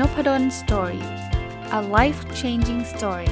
[0.00, 1.04] Nopadol story
[1.78, 3.30] a life changing story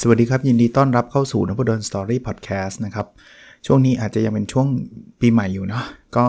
[0.00, 3.06] สวัสดีครับ ยินดีต้อนรับเข้าสู่นพดล story podcast นะครับ
[3.66, 4.66] ช่วงนี้อาจจะยังเป็นช่วง
[5.20, 5.84] ปีใหม่อยู่เนาะ
[6.16, 6.26] ก็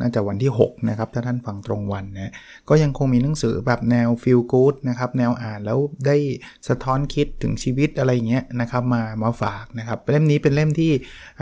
[0.00, 2.32] น่าจะวันที่ 6 นะครับ ถ้าท่านฟังตรงวันนะ
[2.68, 6.16] ก็ยังคงมีหนังสือแบบแนว feel good นะครับ แนวอ่านแล้วได้
[6.68, 10.92] สะท้อนคิดถึงชีวิตอะไรเงี้ยนะครับมามาฝากนะครับ เล่มนี้เป็นเล่มที่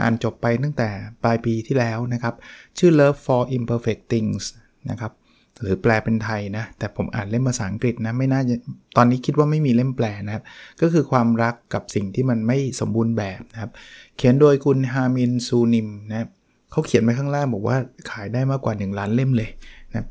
[0.01, 0.89] อ่านจบไปตั้งแต่
[1.23, 2.35] ปลายปีที่แล้วนะครับ
[2.77, 4.43] ชื่อ Love for Imperfect Things
[4.91, 5.13] นะครับ
[5.61, 8.55] หรือแปลเป็นไทยนะ แต่ผมอ่านเล่มภาษาอังกฤษนะไม่น่าจะ
[8.97, 10.43] ตอนนี้คิดว่าไม่มีเล่มแปลนะครับ
[10.81, 13.71] ก็คือความรักกับสิ่งที่มันไม่สมบูรณ์แบบนะครับ
[14.17, 16.29] เขียนโดยคุณฮามินซูนิมนะครับ
[16.71, 17.77] เขาเขียนไว้ข้างล่างบอกว่า
[18.11, 19.49] ขายได้มากกว่า 1 ล้านเล่มเลย
[19.93, 20.05] นะ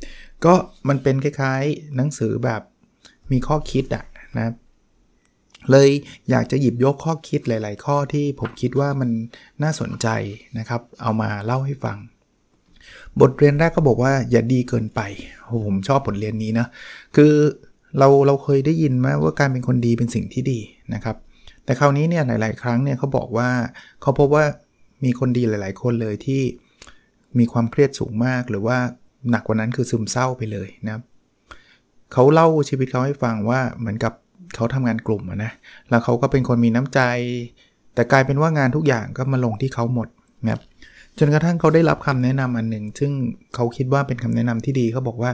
[0.44, 0.54] ก็
[0.88, 2.62] มันเป็นคล้ายๆหนังสือแบบ
[3.33, 4.05] มีข้อคิดอะ
[4.36, 4.52] นะ
[5.70, 5.88] เลย
[6.30, 9.10] อยากจะหยิบยกข้อคิดหลาย ๆ ข้อที่ผมคิดว่ามัน
[9.62, 10.08] น่าสนใจ
[10.58, 11.98] นะครับ เอามาเล่าให้ฟัง
[13.20, 15.00] บทเรียนแรกก็บอกว่าอย่าดีเกินไป
[15.44, 16.66] โอ้ผมชอบบทเรียนนี้นะ
[17.16, 17.33] คือ
[17.98, 20.61] เราเราเคยได้ยินไหมว่าการเป็นคนดีเป็นสิ่งที่ดี
[20.94, 21.16] นะครับ
[21.64, 23.48] แต่คราวนี้เนี่ยหลาย ๆ ครั้งเนี่ยเขาบอกว่า
[24.02, 24.44] เขาพบว่า
[25.04, 26.42] มีคนดีหลาย ๆ คนเลยที่
[27.38, 28.78] มีความเครียดสูงมาก หรือว่า
[29.30, 31.02] หนักกว่านั้นคือซึมเศร้าไปเลยนะครับ
[32.12, 34.12] เขาเล่าชีวิตเขาให้ฟังว่าเหมือนกับ
[34.55, 35.52] เขาทำงานกลุ่มนะ
[35.90, 37.00] แล้วเขาก็เป็นคนมีน้ำใจ
[37.94, 40.08] แต่กลายเป็นว่างานทุกอย่างก็มาลงที่เขาหมด
[40.44, 40.62] นะครับ
[41.18, 43.12] จนกระทั่งเขาได้รับคำแนะนำอันหนึ่ง ซึ่ง
[43.55, 45.33] เขาคิดว่าเป็นคำแนะนำที่ดีเขาบอกว่า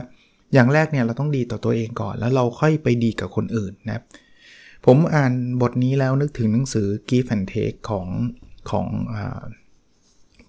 [0.53, 4.03] อย่างแรกเนี่ยเราต้องดีต่อตัวเองก่อน แล้วเราค่อยไปดีกับคนอื่นนะครับ
[4.85, 8.07] ผมอ่านบทนี้แล้วนึกถึงหนังสือ Give and Take ของ
[8.71, 8.87] ของ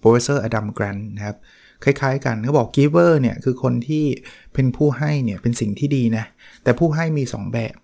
[0.01, 1.37] professor Adam Grant นะครับ
[1.83, 4.05] คล้ายๆ กันเขาบอก giver เนี่ยคือคนที่
[4.53, 6.25] เป็นผู้ให้เนี่ยเป็นสิ่งที่ดีนะ
[6.63, 7.75] แต่ผู้ให้มี 2 แบบ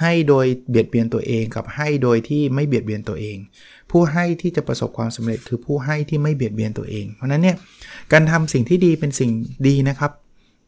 [0.00, 3.36] ให้โดยเบียดเบียนตัวเองกับให้โดยที่ไม่เบียดเบียนตัวเอง
[3.90, 7.56] ผู้ให้ที่จะประสบความสำเร็จคือผู้ให้ที่ไม่เบียดเบียนตัวเอง เพราะนั้นเนี่ย
[8.12, 9.30] การทำสิ่งที่ดีเป็นสิ่ง
[9.68, 10.12] ดีนะครับ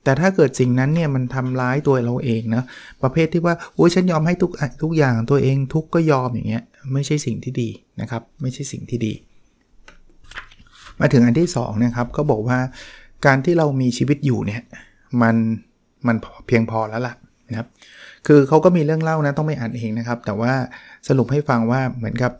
[0.04, 2.64] แต่ถ้าเกิดสิ่งนั้นเนี่ยมันทำร้ายตัวเราเองนะ
[3.02, 7.68] ประเภทที่ว่าโอ้ยฉันยอมให้ทุกทุกอย่างตัวเองทุกก็ยอมอย่างเงี้ยไม่ใช่สิ่งที่ดี
[8.00, 9.12] นะครับ ไม่ใช่สิ่งที่ดี
[11.00, 12.58] มาถึงอันที่2นะครับก็บอกว่า
[13.26, 14.62] การที่เรามีชีวิตอยู่เนี่ย
[15.22, 15.36] มัน
[16.06, 16.16] มัน
[16.46, 17.14] เพียงพอแล้วล่ะ
[17.48, 17.66] นะครับ
[18.26, 20.52] คือเขาก็มีเรื่องเล่านะต้องไม่อ่านเองนะครับ แต่ว่า
[21.08, 22.32] สรุปให้ฟังว่าเหมือนกับ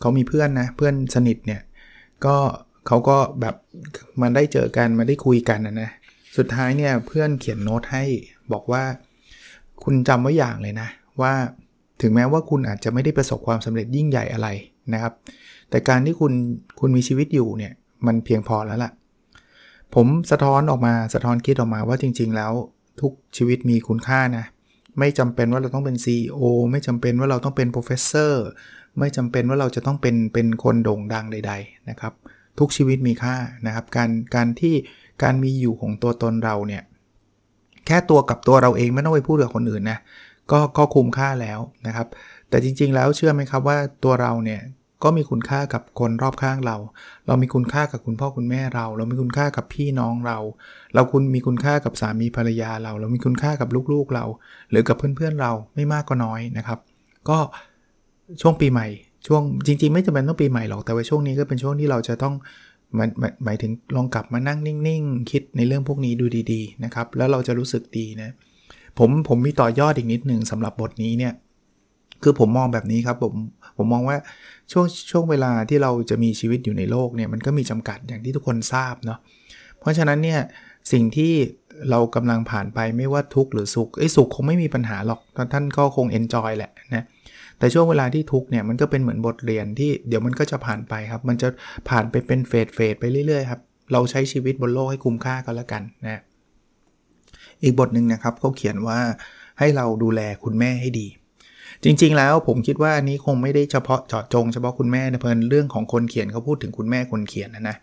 [0.00, 1.60] เขามีเพื่อนนะเพื่อนสนิทเนี่ย
[2.24, 2.36] ก็
[2.86, 3.54] เขาก็แบบ
[4.22, 5.90] มันได้เจอกันมาได้คุยกันนะนะ
[6.36, 8.04] สุดท้ายเนี่ยเพื่อนเขียนโน้ตให้
[8.52, 8.84] บอกว่า
[9.84, 10.88] คุณจำไว้อย่างเลยนะ
[11.20, 11.32] ว่า
[12.02, 14.48] ถึงแม้ว่าคุณอาจจะไม่ได้ประสบความสำเร็จยิ่งใหญ่อะไร
[14.92, 15.12] นะครับ
[15.70, 16.32] แต่การที่คุณ
[16.80, 17.72] คุณมีชีวิตอยู่เนี่ย
[18.06, 18.92] มันเพียงพอแล้วล่ะ
[19.94, 22.52] ผมสะท้อนออกมาสะท้อนคิดออกมาว่าจริง ๆ แล้ว
[23.00, 24.44] ทุกชีวิตมีคุณค่านะ
[24.98, 28.34] ไม่จำเป็นว่าเราต้องเป็น CEO ไม่จำเป็นว่าเราต้องเป็น professor
[28.98, 32.12] ไม่จำเป็นว่าเราจะต้องเป็นเป็นคนโด่งดังใด ๆนะครับ
[32.58, 34.74] ทุกชีวิตมีค่านะครับ การการที่
[35.22, 36.82] การมีอยู่ของตัวตนเราเนี่ย
[37.86, 39.98] แค่ตัวกับตัวเราเองไม่ต้องไปพูดกับคนอื่นนะ
[40.50, 42.06] ก็ก็คุ้มค่าแล้วนะครับ
[42.48, 44.60] แต่จริงๆ แล้วเชื่อไหมครับว่าตัวเราเนี่ย
[45.04, 46.76] ก็มีคุณค่ากับคนรอบข้างเรา
[47.26, 50.38] เรามีคุณค่ากับคุณพ่อคุณแม่เรา เรามีคุณค่ากับพี่น้องเรา
[50.94, 54.24] เราคุณมีคุณค่ากับสามีภรรยาเรา เรามีคุณค่ากับลูกๆเรา
[54.70, 56.78] หรือกับเพื่อนๆเราไม่มากก็น้อยนะครับ
[57.28, 57.38] ก็
[58.40, 58.86] ช่วงปีใหม่
[59.26, 62.34] ช่วงจริงๆ ไม่จำเป็นต้องปีใหม่หรอกแต่ว่าช่วงนี้ก็เป็นช่วงที่เราจะต้อง
[62.98, 63.08] มาย
[63.44, 68.30] หมายถึงลองกลับมานั่งนิ่งๆ คิดในเรื่องพวกนี้ดูดีๆนะครับ แล้วเราจะรู้สึกดีนะ
[68.98, 71.32] ผมผมมีต่อยอดอีกนิดหนึ่งสำหรับบทนี้เนี่ย
[72.22, 73.34] คือผมมองแบบนี้ครับผม
[73.76, 74.16] ผมมองว่า
[74.72, 79.18] ช่วงช่วงเวลาที่เราจะมีชีวิตอยู่ในโลกเนี่ยมันก็มีจำกัดอย่างที่ทุกคนทราบเนาะ
[79.80, 80.40] เพราะฉะนั้นเนี่ย
[80.92, 81.32] สิ่งที่
[81.90, 85.20] เรากำลังผ่านไปไม่ว่าทุกข์หรือสุขไอ้สุขคงไม่มีปัญหาหรอก
[85.52, 87.04] ท่านก็คง enjoy แหละนะ
[87.62, 91.48] แต่ช่วงเวลาที่ทุกข์เนี่ยมันก็เป็นเหมือนบทเรียนที่เดี๋ยวมันก็จะผ่านไปครับ มันจะ
[91.88, 93.60] ผ่านไปเป็น phase phase ไปเรื่อยๆครับ
[93.92, 96.20] เราใช้ชีวิตบนโลกให้คุ้มค่าก็แล้วกันนะ
[97.62, 98.98] อีกบทหนึ่งนะครับเขาเขียนว่า
[99.58, 101.06] ให้เราดูแลคุณแม่ให้ดี
[101.84, 107.76] จริง ๆ แล้วผมคิดว่าอันนี้คงไม่ได้เฉพาะเจาะจงเฉพาะคุณแม่นะเผอิญเรื่องของคนเขียนเขาพูดถึงคุณแม่คนเขียนนะนะ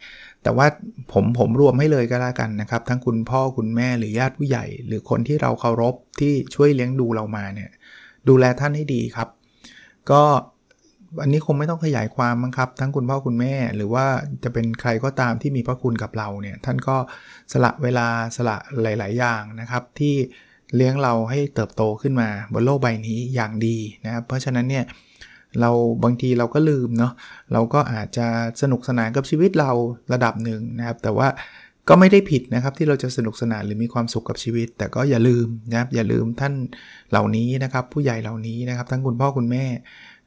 [0.44, 0.68] แต่ว่า
[1.14, 7.70] ผมผมรวมให้เลยก็แล้วกันนะครับ ทั้งคุณพ่อคุณแม่หรือญาติผู้ใหญ่ หรือคนที่เราเคารพที่ช่วยเลี้ยงดูเรามาเนี่ย
[8.28, 9.28] ดูแลท่านให้ดีครับ
[10.12, 10.24] ก็
[11.22, 14.06] อันนี้คงไม่ต้องขยายความมั้งครับ ทั้งคุณพ่อคุณแม่ หรือว่า
[14.44, 16.98] จะเป็นใครก็ตามที่มีพระคุณกับเราเนี่ยท่านก็
[17.54, 18.08] สละเวลา
[18.38, 20.16] สละหลาย ๆ อย่างนะครับ ที่
[20.76, 24.86] เลี้ยงเราให้เติบโตขึ้นมาบนโลกใบนี้อย่างดีนะครับ เพราะฉะนั้นเนี่ย
[25.62, 25.72] เรา
[26.04, 27.14] บางทีเราก็ลืมเนาะ
[27.54, 28.28] เราก็อาจจะ
[28.62, 29.72] สนุกสนานกับชีวิตเรา
[30.14, 31.28] ระดับหนึ่งนะครับ แต่ว่า
[31.90, 36.54] ก็ไม่ได้ผิดนะครับที่เราจะสนุกสนานหรือมีความสุขกับชีวิต แต่ก็อย่าลืมนะครับอย่าลืมท่าน
[37.12, 39.66] เหล่านี้นะครับ ผู้ใหญ่เหล่านี้นะครับ ทั้งคุณพ่อคุณแม่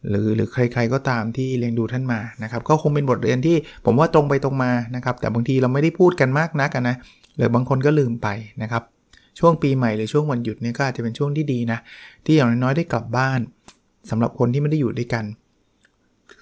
[0.09, 6.97] หรือหรือใคร ๆก็ตามที่เลี้ยงดูท่านมานะครับ ก็คงเป็นบทเรียนที่ผมว่าตรงไปตรงมานะครับ แต่บางทีเราไม่ได้พูดกันมากนักนะ
[7.37, 8.29] หรือบางคนก็ลืมไป
[8.63, 8.83] นะครับ
[9.39, 11.79] ช่วงปีใหม่หรือช่วงวันหยุดเนี่ยก็อาจจะเป็นช่วงที่ดีนะ
[12.25, 13.41] ที่อย่างน้อยๆได้กลับบ้าน
[14.11, 15.25] สำหรับคนที่ไม่ได้อยู่ด้วยกัน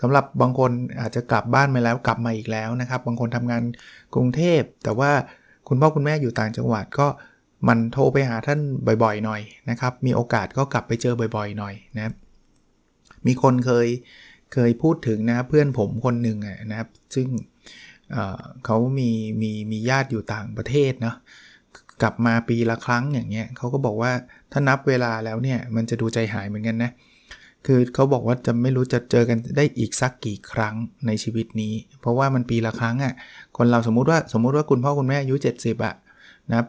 [0.02, 0.70] สำหรับบางคน
[1.00, 3.62] อาจจะกลับบ้านมาแล้วกลับมาอีกแล้วนะครับ บางคนทำงาน
[4.14, 5.10] กรุงเทพ แต่ว่า
[5.68, 7.06] คุณพ่อคุณแม่อยู่ต่างจังหวัดก็
[7.68, 8.60] มันโทรไปหาท่าน
[9.02, 12.12] บ่อยๆ หน่อยนะครับ มีโอกาสก็กลับไปเจอบ่อยๆ หน่อยนะ
[13.26, 13.88] มีคนเคย
[14.52, 16.38] เคยพูดถึงนะเพื่อนผมคนหนึ่ง
[16.70, 17.28] นะครับ ซึ่ง
[18.10, 19.10] เเขามี
[19.42, 21.16] มีมีญาติอยู่ต่างประเทศเนาะ
[22.02, 24.12] กลับมาปีละครั้งอย่างเงี้ยเขาก็บอกว่า
[24.52, 26.90] ถ้านับเวลาแล้วเนี่ยมันจะดูใจหายเหมือนกันนะ
[27.66, 30.74] คือเขาบอกว่าจะไม่รู้จะเจอกันได้อีกสักกี่ครั้ง
[31.06, 33.14] ในชีวิตนี้ เพราะว่ามันปีละครั้งอะ่ะ
[33.56, 35.94] คนเราสมมุติว่าสมมุติว่าคุณพ่อคุณแม่อายุ 70อะ่ะ
[36.50, 36.66] นะครับ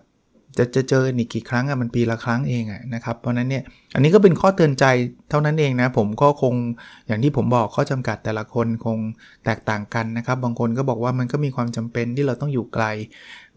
[0.58, 3.64] จะจะเจออีกกี่ครั้งอะมันปีละครั้งเองอะนะครับ เพราะนั้นเนี่ย
[3.96, 4.86] อันนี้ก็เป็นข้อเตือนใจ
[5.30, 6.54] เท่านั้นเองนะ ผมก็คง
[7.08, 8.98] อย่างที่ผมบอกข้อจำกัดแต่ละคนคง
[9.46, 12.86] แตกต่างกันนะครับ บางคนก็บอกว่ามันก็มีความจำเป็นที่เราต้องอยู่ไกล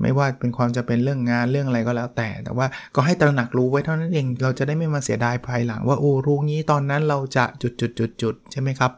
[0.01, 8.93] ไม่ว่าเป็นความจะเป็นเรื่องงานเรื่องอะไรก็แล้วแต่ แต่ว่าก็ให้ตระหนักรู้ไว้เท่านั้นเอง เราจะได้ไม่มาเสียดายภายหลัง ว่าโอ้รู้งี้ตอนนั้นเราจะจุดจุดจุดจุดใช่ไหมครับ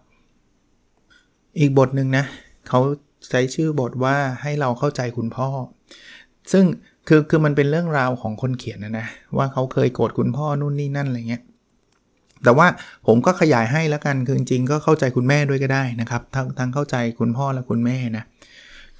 [1.60, 2.24] อีกบทหนึ่งนะ
[2.68, 2.80] เขา
[3.30, 5.48] ใช้ชื่อบทว่าให้เราเข้าใจคุณพ่อ
[6.52, 6.64] ซึ่ง
[7.08, 9.06] คือคือมันเป็นเรื่องราวของคนเขียนนะนะ
[9.38, 11.42] ว่าเขาเคยโกรธคุณพ่อนู่นนี่นั่นอะไรเงี้ย
[12.44, 12.66] แต่ว่า
[13.06, 18.24] ผมก็ขยายให้แล้วกันคือจริงก็เข้าใจคุณแม่ด้วยก็ได้นะครับทั้งทั้งเข้าใจคุณพ่อและคุณแม่นะ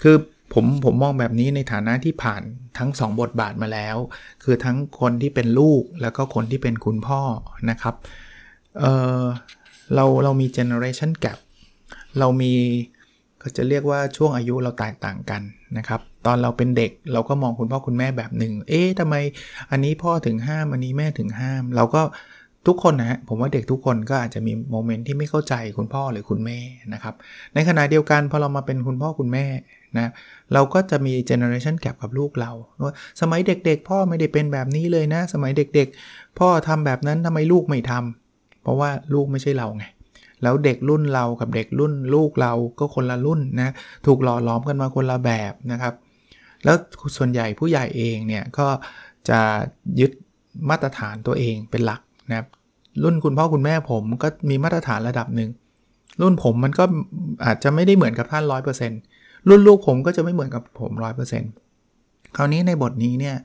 [0.03, 0.17] คือ
[0.55, 2.43] ผมผมมองแบบนี้ในฐานะที่ผ่าน
[2.79, 3.97] ทั้ง 2 บทบาทมาแล้ว
[4.44, 7.20] คือทั้งคนที่เป็นลูกแล้วก็คนที่เป็นคุณพ่อ
[7.70, 7.94] นะครับ
[8.81, 8.85] เอ
[9.20, 9.23] อ
[9.94, 11.28] เราเรามี generation gap
[12.19, 12.52] เรามี
[13.43, 15.43] ก็จะเรียกว่าช่วงอายุเราแตกต่างกัน
[15.79, 19.15] นะครับ ตอนเราเป็นเด็กเราก็มองคุณพ่อคุณแม่แบบหนึ่ง เอ๊ะทำไม
[19.71, 22.03] อันนี้พ่อถึงห้าม อันนี้แม่ถึงห้าม เราก็
[22.67, 26.59] ทุกคนนะฮะผมว่าเด็กทุกคนก็อาจจะมี moment ที่ไม่เข้าใจคุณพ่อหรือคุณแม่
[26.93, 27.15] นะครับ
[27.55, 29.47] ในขณะเดียวกันพอเรามาเป็นคุณพ่อคุณแม่
[29.99, 30.11] นะ
[30.53, 32.50] เราก็จะมี generation gap กับลูกเรา
[32.85, 39.85] ว่าสมัยเด็กๆ พ่อไม่ได้เป็นแบบนี้เลยนะ สมัยเด็กๆ พ่อทำแบบนั้นทำไมลูกไม่ทำเพราะว่าลูกไม่ใช่เราไง
[40.43, 43.73] แล้วเด็กรุ่นเรากับเด็กรุ่นลูกเราก็คนละรุ่นนะ
[44.06, 45.94] ถูกหล่อหลอมกันมาคนละแบบนะครับ
[46.65, 46.77] แล้ว
[47.17, 48.67] ส่วนใหญ่ผู้ใหญ่เองเนี่ยก็
[49.29, 49.41] จะ
[50.00, 50.12] ยึด
[50.71, 52.47] มาตรฐานตัวเองเป็นหลักนะครับ
[53.03, 55.50] รุ่นคุณพ่อคุณแม่ผมก็มีมาตรฐานระดับหนึ่ง
[56.21, 56.85] รุ่นผมมันก็
[57.44, 58.44] อาจจะไม่ได้เหมือนกับท่าน
[58.97, 60.93] 100%รุ่นลูกผมก็จะไม่เหมือนกับผม
[61.65, 63.37] 100%คราวนี้ในบทนี้เนี่ย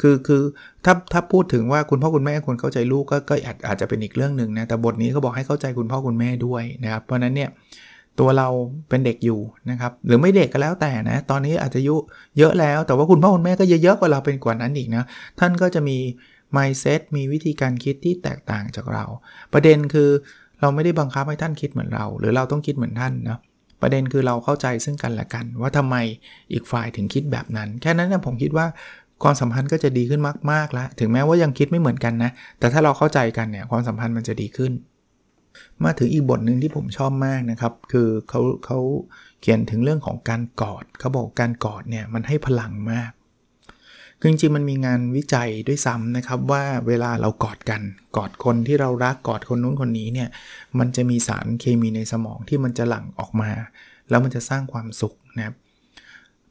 [0.00, 0.42] คือคือ
[0.84, 7.50] ถ้าถ้าพูดถึงว่าคุณพ่อคุณแม่ควรเข้าใจลูกก็ก็อาจอาจจะเป็นอีกเรื่องหนึ่งนะแต่บทนี้เขาบอกให้เข้าใจคุณพ่อคุณแม่ด้วยนะครับ เพราะนั้นเนี่ย
[8.20, 8.48] ตัวเรา
[8.88, 11.96] เป็นเด็กอยู่นะครับหรือไม่เด็กก็แล้วแต่นะตอนนี้อาจจะยุ
[12.38, 15.04] เยอะแล้ว แต่ว่าคุณพ่อคุณแม่ก็เยอะกว่าเราเป็นกว่านั้นอีกนะ
[15.40, 15.98] ท่านก็จะมี
[16.56, 19.04] mindset มีวิธีการคิดที่แตกต่างจากเรา
[19.52, 20.10] ประเด็นคือ
[20.60, 23.38] เราไม่ได้บังคับให้ท่านคิดเหมือนเรา หรือเราต้องคิดเหมือนท่านนะ
[23.82, 25.96] ประเด็นคือเราเข้าใจซึ่งกันและกัน ว่าทำไม
[26.52, 28.66] อีกฝ่ายถึงคิดแบบนั้น แค่นั้นนะผมคิดว่า
[29.22, 30.20] ความสัมพันธ์ก็จะดีขึ้น
[30.52, 34.72] มากๆแล้วถึงแม้ว่ายังคิดไม่เหมือนกันนะ แต่ถ้าเราเข้าใจกันเนี่ยความสัมพันธ์มันจะดีขึ้น
[35.84, 38.78] มาถึงอีกบทหนึ่งที่ผมชอบมากนะครับ คือเขาเขา
[39.40, 43.10] เขียนถึงเรื่องของการกอดเขาบอกการกอดเนี่ยมันให้พลังมาก
[44.18, 47.82] คือจริงๆมันมีงานวิจัยด้วยซ้ำนะครับว่าเวลาเรากอดกัน
[48.16, 50.28] กอดคนที่เรารักกอดคนนู้นคนนี้เนี่ย
[50.78, 53.50] มันจะมีสารเคมีในสมองที่มันจะหลั่งออกมา
[54.08, 55.54] แล้วมันจะสร้างความสุขนะครับ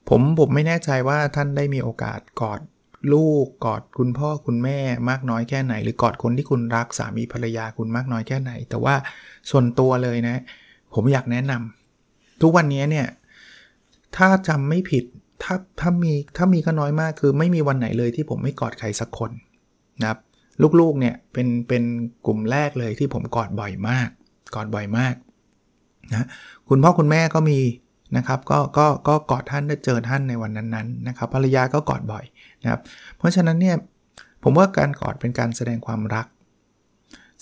[0.09, 2.59] ผมผมไม่แน่ใจว่าท่านได้มีโอกาสกอด
[3.13, 4.77] ลูกกอดคุณพ่อคุณแม่
[5.09, 8.95] มากน้อยแค่ไหน หรือกอดคนที่คุณรักสามีภรรยาคุณมากน้อยแค่ไหน แต่ว่า
[9.49, 10.37] ส่วนตัวเลยนะ
[10.93, 13.07] ผมอยากแนะนำทุกวันนี้เนี่ย
[14.15, 15.03] ถ้าจำไม่ผิด
[15.43, 19.31] ถ้าถ้ามีถ้ามีก็น้อยมากคือไม่มีวันไหนเลยที่ผมไม่กอดใครสักคน
[20.01, 20.19] นะครับ
[20.79, 21.83] ลูกๆเนี่ยเป็นเป็น
[22.25, 24.09] กลุ่มแรกเลยที่ผมกอดบ่อยมาก
[24.55, 25.15] กอดบ่อยมาก
[26.11, 26.27] นะ
[26.69, 27.59] คุณพ่อคุณแม่ก็มี
[28.17, 32.25] นะครับก็ก็ก็กอดท่านได้เจอท่านในวันนั้นๆนะครับภรรยาก็กอดบ่อย
[32.63, 32.81] นะครับ
[33.17, 33.75] เพราะฉะนั้นเนี่ย
[34.43, 36.25] ผมว่าการกอดเป็นการแสดงความรัก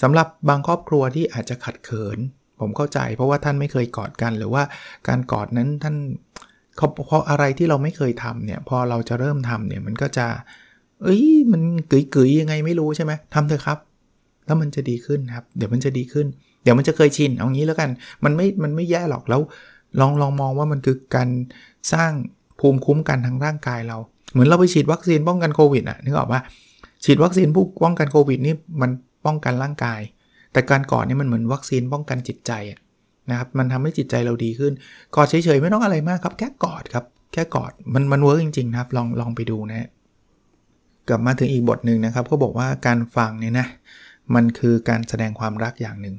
[0.01, 2.17] สำหรับบางครอบครัวที่อาจจะขัดเขิน
[2.59, 4.63] ผมเข้าใจ เพราะว่าท่านไม่เคยกอดกัน หรือว่า
[5.07, 5.95] การกอดนั้นท่าน
[6.75, 10.25] เพราะอะไรที่เราไม่เคยทำเนี่ยพอเราจะเริ่มทำเนี่ยมันก็จะ
[11.03, 13.77] เอ้ยมันกึ๋ยๆยังไงไม่รู้ใช่ไหมทำเถอะครับ
[14.45, 16.27] แล้วมันจะดีขึ้นครับ เดี๋ยวมันจะดีขึ้น
[16.63, 17.89] เดี๋ยวมันจะเคยชินเอางี้แล้วกัน
[18.23, 19.41] มันไม่มันไม่แย่หรอกแล้ว
[19.99, 21.29] ลองลองมองว่ามันคือการ
[21.93, 22.11] สร้าง
[22.59, 23.97] ภูมิคุ้มกันทางร่างกายเรา
[24.31, 26.41] เหมือนเราไปฉีดวัคซีนป้องกันโควิดอะนึกออกปะ
[27.05, 28.91] ฉีดวัคซีนผู้ป้องกันโควิดนี่มัน
[29.25, 29.99] ป้องกันร่างกาย
[30.53, 32.51] แต่การกอดนี่มันเหมือนวัคซีนป้องกันจิตใจ
[33.29, 34.73] นะครับมันทำให้จิตใจเราดีขึ้น
[35.15, 39.87] กอดเฉยๆไม่ต้องอะไรมากครับ แค่กอดครับแค่กอดมันมัน work จริงๆนะครับลองลองไปดูนะ
[41.09, 43.67] กลับมาถึงอีกบทหนึ่งนะครับเขาบอกว่าการฟังเนี่ยนะ
[44.35, 46.15] มันคือการแสดงความรักอย่างหนึ่ง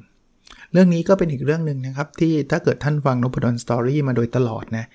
[0.71, 4.85] เรื่องนี้ก็เป็นอีกเรื่องหนึ่งนะครับ ที่ถ้าเกิดท่านฟังนพดล story มาโดยตลอดนะ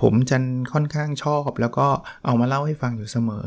[0.00, 0.36] ผมจะ
[0.72, 1.86] ค่อนข้างชอบแล้วก็
[2.24, 3.44] เอามาเล่าให้ฟังอยู่เสมอ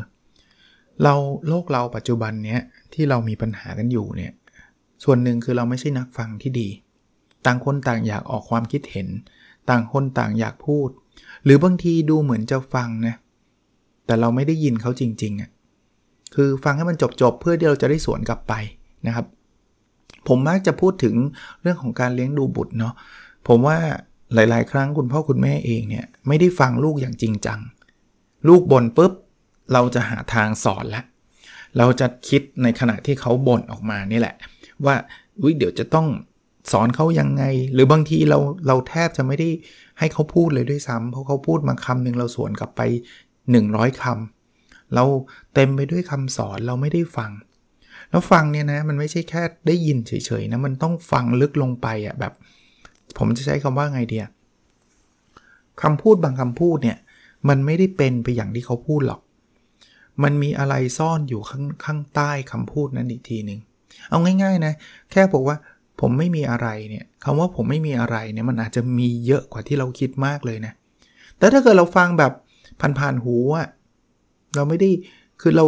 [1.03, 1.13] เรา
[1.47, 2.61] โลกเราปัจจุบันเนี้ย
[2.93, 4.33] ที่เรามีปัญหากันอยู่เนี่ย
[5.03, 6.69] ส่วนหนึ่งคือเราไม่ใช่นักฟังที่ดี
[7.45, 9.07] ต่างคนต่างอยากออกความคิดเห็น
[9.69, 10.89] ต่างคนต่างอยากพูด
[11.43, 13.15] หรือบางทีดูเหมือนจะฟังนะ
[14.05, 15.49] แต่เราไม่ได้ยินเขาจริงๆอะ่ะ
[16.35, 18.53] คือฟังให้มันจบๆเพื่อที่เราจะได้สวนกลับไป
[19.07, 19.25] นะครับ
[20.29, 21.15] ผมมักจะพูดถึง
[21.61, 22.93] เรื่องของการเลี้ยงดูบุตรเนาะ
[23.47, 23.77] ผมว่า
[24.33, 27.59] หลาย ๆ ครั้งคุณพ่อคุณแม่เองเนี่ยไม่ได้ฟังลูกอย่างจริงจัง
[28.47, 29.13] ลูกบ่นปุ๊บ
[29.73, 31.05] เราจะหาทางสอนล้ว
[31.77, 34.35] เราจะคิดในขณะที่เขาบ่นออกมานี่แหละ
[34.85, 34.95] ว่า
[35.41, 36.07] อุ้ยเดี๋ยวจะต้อง
[36.71, 37.43] สอนเขายังไง
[37.73, 39.49] หรือบางทีเราเราแทบจะไม่ได้
[39.99, 42.81] ให้เขาพูดเลยด้วยซ้ำเพราะเขาพูดมาคำหนึ่งเราสวนกลับไป
[43.41, 45.03] 100คำเรา
[45.53, 47.31] เต็มไปด้วยคำสอนเราไม่ได้ฟัง
[48.09, 50.11] แล้วฟังเนี่ยนะมันไม่ใช่แค่ได้ยินเฉ
[50.41, 52.33] ยๆนะมันต้องฟังลึกลงไปอะ่ะแบบ
[53.17, 54.25] ผมจะใช้คำว่าไงเดีย
[55.81, 56.97] คำพูดบางคำพูดเนี่ย
[57.49, 59.21] มันไม่ได้เป็นไปอย่างที่เขาพูดหรอก
[60.23, 63.59] มันมีอะไรซ่อนอยู่ข้างข้างใต้คำพูดนั้นอีกทีหนึ่ง
[64.09, 64.73] เอาง่ายๆนะ
[65.11, 65.57] แค่บอกว่า
[65.99, 70.73] ผมไม่มีอะไรเนี่ยคำว่าผมไม่มีอะไรเนี่ยมันอาจจะมีเยอะกว่าที่เราคิดมากเลยนะ
[71.37, 72.31] แต่ถ้าเกิดเราฟังแบบ
[72.99, 73.67] ผ่านๆหูอะ
[74.55, 74.89] เราไม่ได้
[75.41, 75.65] คือเรา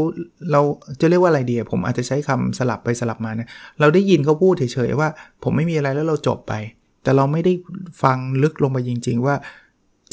[0.51, 0.62] เรา
[1.01, 3.50] จะเรียกว่าอะไรดีผมอาจจะใช้คำสลับไปสลับมานะ
[3.80, 5.10] เราได้ยินเขาพูดเฉยๆว่า
[5.44, 6.54] ผมไม่มีอะไรแล้วเราจบไป
[7.04, 7.54] แต่เราไม่ได้
[8.04, 9.36] ฟังลึกลงไปจริง ๆ ว่า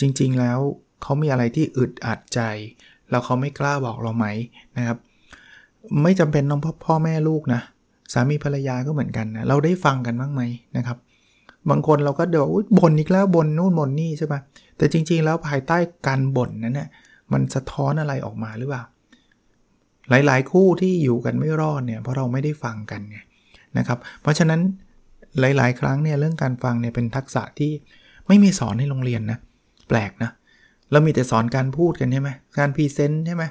[0.00, 0.58] จริง ๆ แล้ว
[1.02, 2.40] เขามีอะไรที่อึดอัดใจ
[3.10, 4.26] แล้วเขาไม่กล้าบอกเราไหม
[4.76, 4.98] นะครับ
[6.02, 7.60] ไม่จำเป็นต้องพ่อพ่อแม่ลูกนะ
[8.12, 10.42] สามีภรรยาก็เหมือนกันนะเราได้ฟังกันบ้างไหม
[10.76, 10.98] นะครับ
[11.70, 12.48] บางคนเราก็เดี๋ยว
[12.78, 14.40] บ่นอีกแล้วบ่นนู่นบ่นนี่ใช่ปะ
[14.76, 16.88] แต่จริง ๆ แล้วภายใต้การบ่นนั้นนี่ย
[17.32, 18.82] มันสะท้อนอะไรออกมาหรือเปล่า
[20.10, 23.18] หลายๆ คู่ที่อยู่กันไม่รอดเนี่ยเพราะเราไม่ได้ฟังกันไง
[23.78, 24.60] นะครับเพราะฉะนั้น
[25.40, 27.72] หลาย ๆ ครั้งเนี่ยเรื่องการฟังเนี่ยเป็นทักษะที่
[28.28, 29.38] ไม่มีสอนในโรงเรียนนะ
[29.88, 30.30] แปลกนะ
[30.92, 33.44] เรามีแต่สอนการพูดกันใช่ไหมการ present ใช่ไหม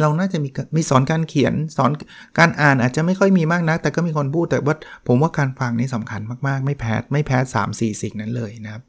[0.00, 1.90] เราน่าจะมีมีสอนการเขียนสอน
[2.38, 8.82] การอ่านอาจจะไม่ค่อยมีมากนัก แต่ก็มีคนพูดแต่ว่าผมว่าการฟังนี่สำคัญมากๆ ไม่แพ้ไม่แพ้3 4 สิ่งนั้นเลยนะครับ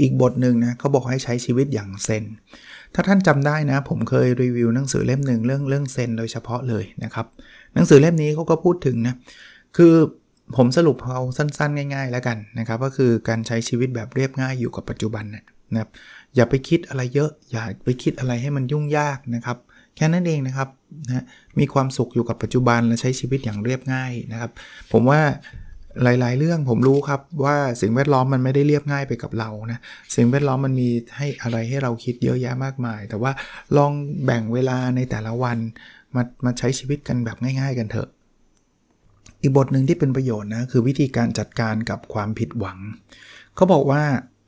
[0.00, 2.24] อีกบทหนึ่งนะเขาบอกให้ใช้ชีวิตอย่างเซน
[2.98, 7.26] ถ้าท่านจำได้นะ ผมเคยรีวิวหนังสือเล่มหนึ่งเรื่องเรื่องเซนโดยเฉพาะเลยนะครับ
[7.74, 9.14] หนังสือเล่มนี้เขาก็พูดถึงนะ
[9.76, 9.94] คือ
[10.56, 15.90] ผมสรุปเอาสั้นๆ ง่าย ๆ แล้วกันนะครับ ก็คือการใช้ชีวิตแบบเรียบง่ายอยู่กับปัจจุบันนะครับ
[16.34, 19.58] อย่าไปคิดอะไรเยอะ อย่าไปคิดอะไรให้มันยุ่งยากนะครับ
[19.96, 20.68] แค่นั้นเองนะครับ
[21.06, 21.24] นะ
[21.58, 24.50] มีความสุขอยู่กับปัจจุบันและใช้ชีวิตอย่างเรียบง่ายนะครับ
[24.92, 25.20] ผมว่า
[26.02, 29.78] หลาย ๆ เรื่องผมรู้ครับว่าสิ่งแวดล้อมมันไม่ได้เรียบง่ายไปกับเรานะ
[30.16, 33.32] สิ่งแวดล้อมมันมีให้อะไรให้เราคิดเยอะแยะมากมาย แต่ว่า
[33.76, 33.92] ลอง
[34.24, 35.58] แบ่งเวลาในแต่ละวัน
[36.16, 38.08] มามาใช้ชีวิตกันแบบง่าย ๆ กันเถอะ
[39.42, 42.78] อีกบทหนึ่งที่เป็นประโยชน์นะคือวิธีการจัดการกับความผิดหวัง
[43.56, 44.02] เขาบอกว่า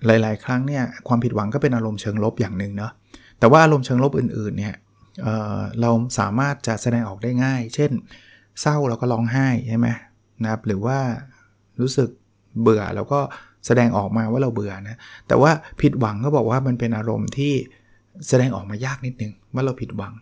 [0.07, 2.93] หลาย ๆ ครั้งเนี่ยความผิดหวังก็เป็นอารมณ์เชิงลบอย่างหนึ่งเนาะ
[3.39, 4.75] แต่ว่าอารมณ์เชิงลบอื่น ๆ เนี่ย
[5.23, 7.91] เเราสามารถจะแสดงออกได้ง่าย เช่น
[8.61, 9.89] เศร้าเราก็ร้องไห้ใช่ไหม
[10.43, 10.99] นะครับหรือว่า
[11.81, 12.09] รู้สึก
[12.63, 13.21] เบื่อเราก็
[13.67, 14.97] แสดงออกมาว่าเราเบื่อนะ
[15.29, 17.53] แต่ว่าผิดหวังก็บอกว่ามันเป็นอารมณ์ที่
[18.29, 20.13] แสดงออกมายากนิดนึงว่าเราผิดหวัง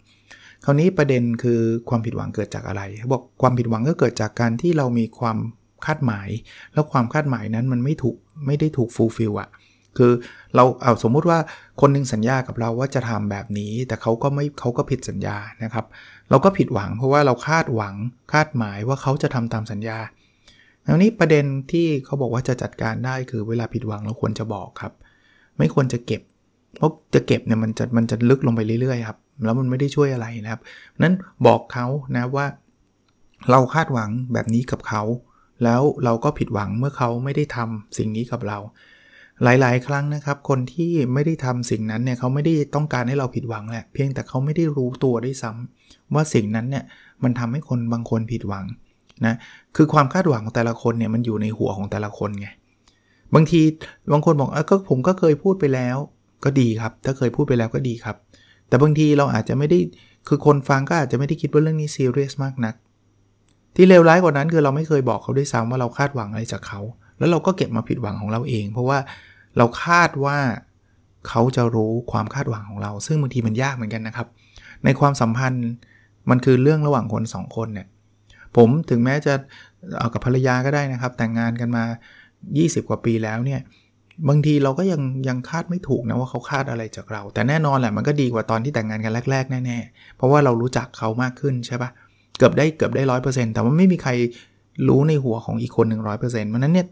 [0.65, 5.39] คราวนี้ประเด็นคือความผิดหวังเกิดจากอะไรเขาบอกความผิดหวังก็เกิดจากการที่เรามีความ
[5.87, 6.29] คาดหมาย
[6.73, 9.49] แล้วความคาดหมายนั้นมันไม่ถูกไม่ได้ถูกฟูลฟิลอะ
[9.97, 10.13] คือ
[10.57, 11.39] เราเอาสมมุติว่า
[11.81, 15.85] คนนึงสัญญากับเราว่าจะทำแบบนี้ แต่เขาก็ไม่เขาก็ผิดสัญญานะครับ
[16.31, 17.95] เราก็ผิดหวังเพราะว่าเราคาดหวัง
[18.33, 19.99] คาดหมายว่าเขาจะทำตามสัญญา
[20.87, 24.93] ทีนี้ประเด็นที่เขาบอกว่าจะจัดการได้คือเวลาผิดหวังเราควรจะบอกครับ
[25.59, 26.23] ไม่ควรจะเก็บ
[26.77, 30.63] เพราะจะเก็บเนี่ยมันจะมันจะลึกลงไปเรื่อยๆครับแล้วมันไม่ได้ช่วยอะไรนะครับ
[31.03, 31.15] นั้น
[31.47, 32.47] บอกเขานะว่า
[33.51, 35.03] เราคาดหวังแบบนี้กับเขา
[35.65, 38.59] แล้วเราก็ผิดหวังเมื่อเขาไม่ได้ทำสิ่งนี้กับเรา
[39.43, 46.85] หลายๆ ครั้งนะครับ คนที่ไม่ได้ทำสิ่งนั้นเนี่ยเขาไม่ได้ต้องการให้เราผิดหวังแหละเพียงแต่เขาไม่ได้รู้ตัวได้ซ้ำว่าสิ่งนั้นเนี่ย
[47.23, 48.65] มันทำให้คนบางคนผิดหวัง
[49.27, 49.35] นะ
[49.77, 52.49] คือความคาดหวังของแต่ละคนเนี่ยมันอยู่ในหัวของแต่ละคนไง
[53.35, 53.61] บางที
[54.13, 55.97] บางคนบอกเออก็ผมก็เคยพูดไปแล้ว
[56.45, 58.17] ก็ดีครับ ถ้าเคยพูดไปแล้วก็ดีครับ
[58.69, 59.79] แต่บางทีเราอาจจะไม่ได้
[60.29, 62.75] คือคนฟังก็อาจจะไม่ได้คิดว่าเรื่องนี้ซีเรียสมากนัก
[63.77, 66.81] ที่เลวร้ายกว่านั้นคือเราไม่เคยบอกเขาด้วยซ้ำว่าเราคาดหวังอะไรจากเขา
[67.19, 68.99] แล้วเราก็เก็บมาผิดหวังของเราเอง เพราะว่า
[69.57, 70.39] เราคาดว่า
[71.29, 74.29] เขาจะรู้ความคาดหวังของเรา ซึ่งบางทีมันยากเหมือนกันนะครับ
[74.85, 75.67] ในความสัมพันธ์
[76.31, 77.87] มันคือเรื่องระหว่างคน 2 คนเนี่ย
[78.57, 79.35] ผมถึงแม้จะ
[79.99, 81.85] เอากับภรรยาก็ได้นะครับ แต่งงานกันมา
[82.37, 83.61] 20 กว่าปีแล้วเนี่ย
[84.29, 91.91] บางทีเราก็ยังยังคาดไม่ถูกนะว่าเขาคาดอะไรจากเรา แต่แน่นอนแหละมันก็ดีกว่าตอนที่แต่งงานกันแรก ๆ แน่ๆเพราะว่าเรารู้จักเขามากขึ้นใช่ปะ
[92.39, 94.11] เกือบได้เกือบได้ร้อยเปอร์เซ็นต์แต่ว่าไม่มีใคร
[94.89, 96.87] รู้ในหัวของอีกคนหนึ่งร้อยเปอร์เซ็นต์มันนั้นเนี่ย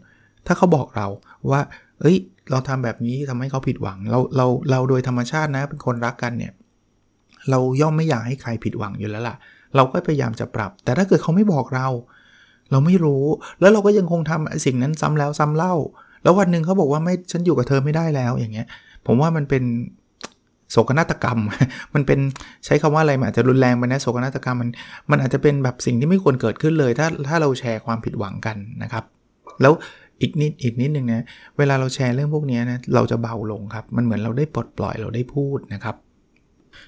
[0.47, 1.07] ถ้าเขาบอกเรา
[1.51, 1.61] ว่า
[2.01, 2.17] เอ้ย
[2.51, 6.53] เราทำแบบนี้ทำให้เขาผิดหวัง เราเราเราโดยธรรมชาตินะเป็นคนรักกันเนี่ย
[7.49, 9.35] เราย่อมไม่อยากให้ใครผิดหวังอยู่แล้วล่ะ
[9.75, 11.87] เราก็พยายามจะปรับ แต่ถ้าเกิดเขาไม่บอกเรา
[12.71, 13.23] เราไม่รู้
[13.59, 15.73] แล้วเราก็ยังคงทำสิ่งนั้นซ้ำแล้วซ้ำเล่า
[16.23, 18.67] แล้ววันหนึ่งเขาบอกว่าไม่ฉันอยู่กับเธอไม่ได้แล้วอย่างเงี้ย
[19.05, 19.63] ผมว่ามันเป็น
[20.71, 21.39] โศกนาฏกรรม
[21.93, 22.19] มันเป็น
[22.65, 24.69] ใช้คำว่าอะไรมันอาจจะรุนแรงไปนะโศกนาฏกรรมมัน
[25.11, 29.03] มันอาจจะเป็นแบบสิ่งที่ไม่ควรเกิดขึ้นเลย ถ้าถ้าเราแชร์ความผิดหวังกันนะครับ
[29.61, 29.73] แล้ว
[30.21, 31.23] อีกนิดอีกนิดนึงนะ
[31.57, 35.95] เวลาเราแชร์เรื่องพวกนี้นะเราจะเบาลงครับ มันเหมือนเราได้ปลดปล่อยเราได้พูดนะครับ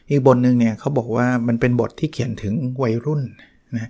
[0.09, 3.21] อีกบทหนึ่งเนี่ยเขาบอกว่ามันเป็นบทที่เขียนถึงวัยรุ่น
[3.75, 3.89] นะ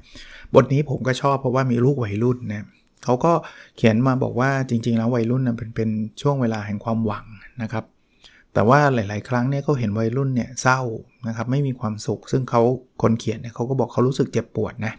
[0.56, 2.66] บทนี้ผมก็ชอบเพราะว่ามีลูกวัยรุ่นนะ
[3.04, 3.34] เขาก็
[3.78, 5.90] เขียนมาบอกว่าจริง ๆ แล้ววัยรุ่นนะเป็นเป็น
[6.22, 7.26] ช่วงเวลาแห่งความหวัง
[7.62, 7.86] นะครับ
[8.54, 10.80] แต่ว่าหลาย ๆ ครั้งเนี่ยเขาเห็นวัยรุ่นเนี่ยเศร้า
[11.28, 12.62] นะครับไม่มีความสุข ซึ่งเขา
[13.02, 14.94] คนเขียนเนี่ยเขาก็บอกเขารู้สึกเจ็บปวดนะ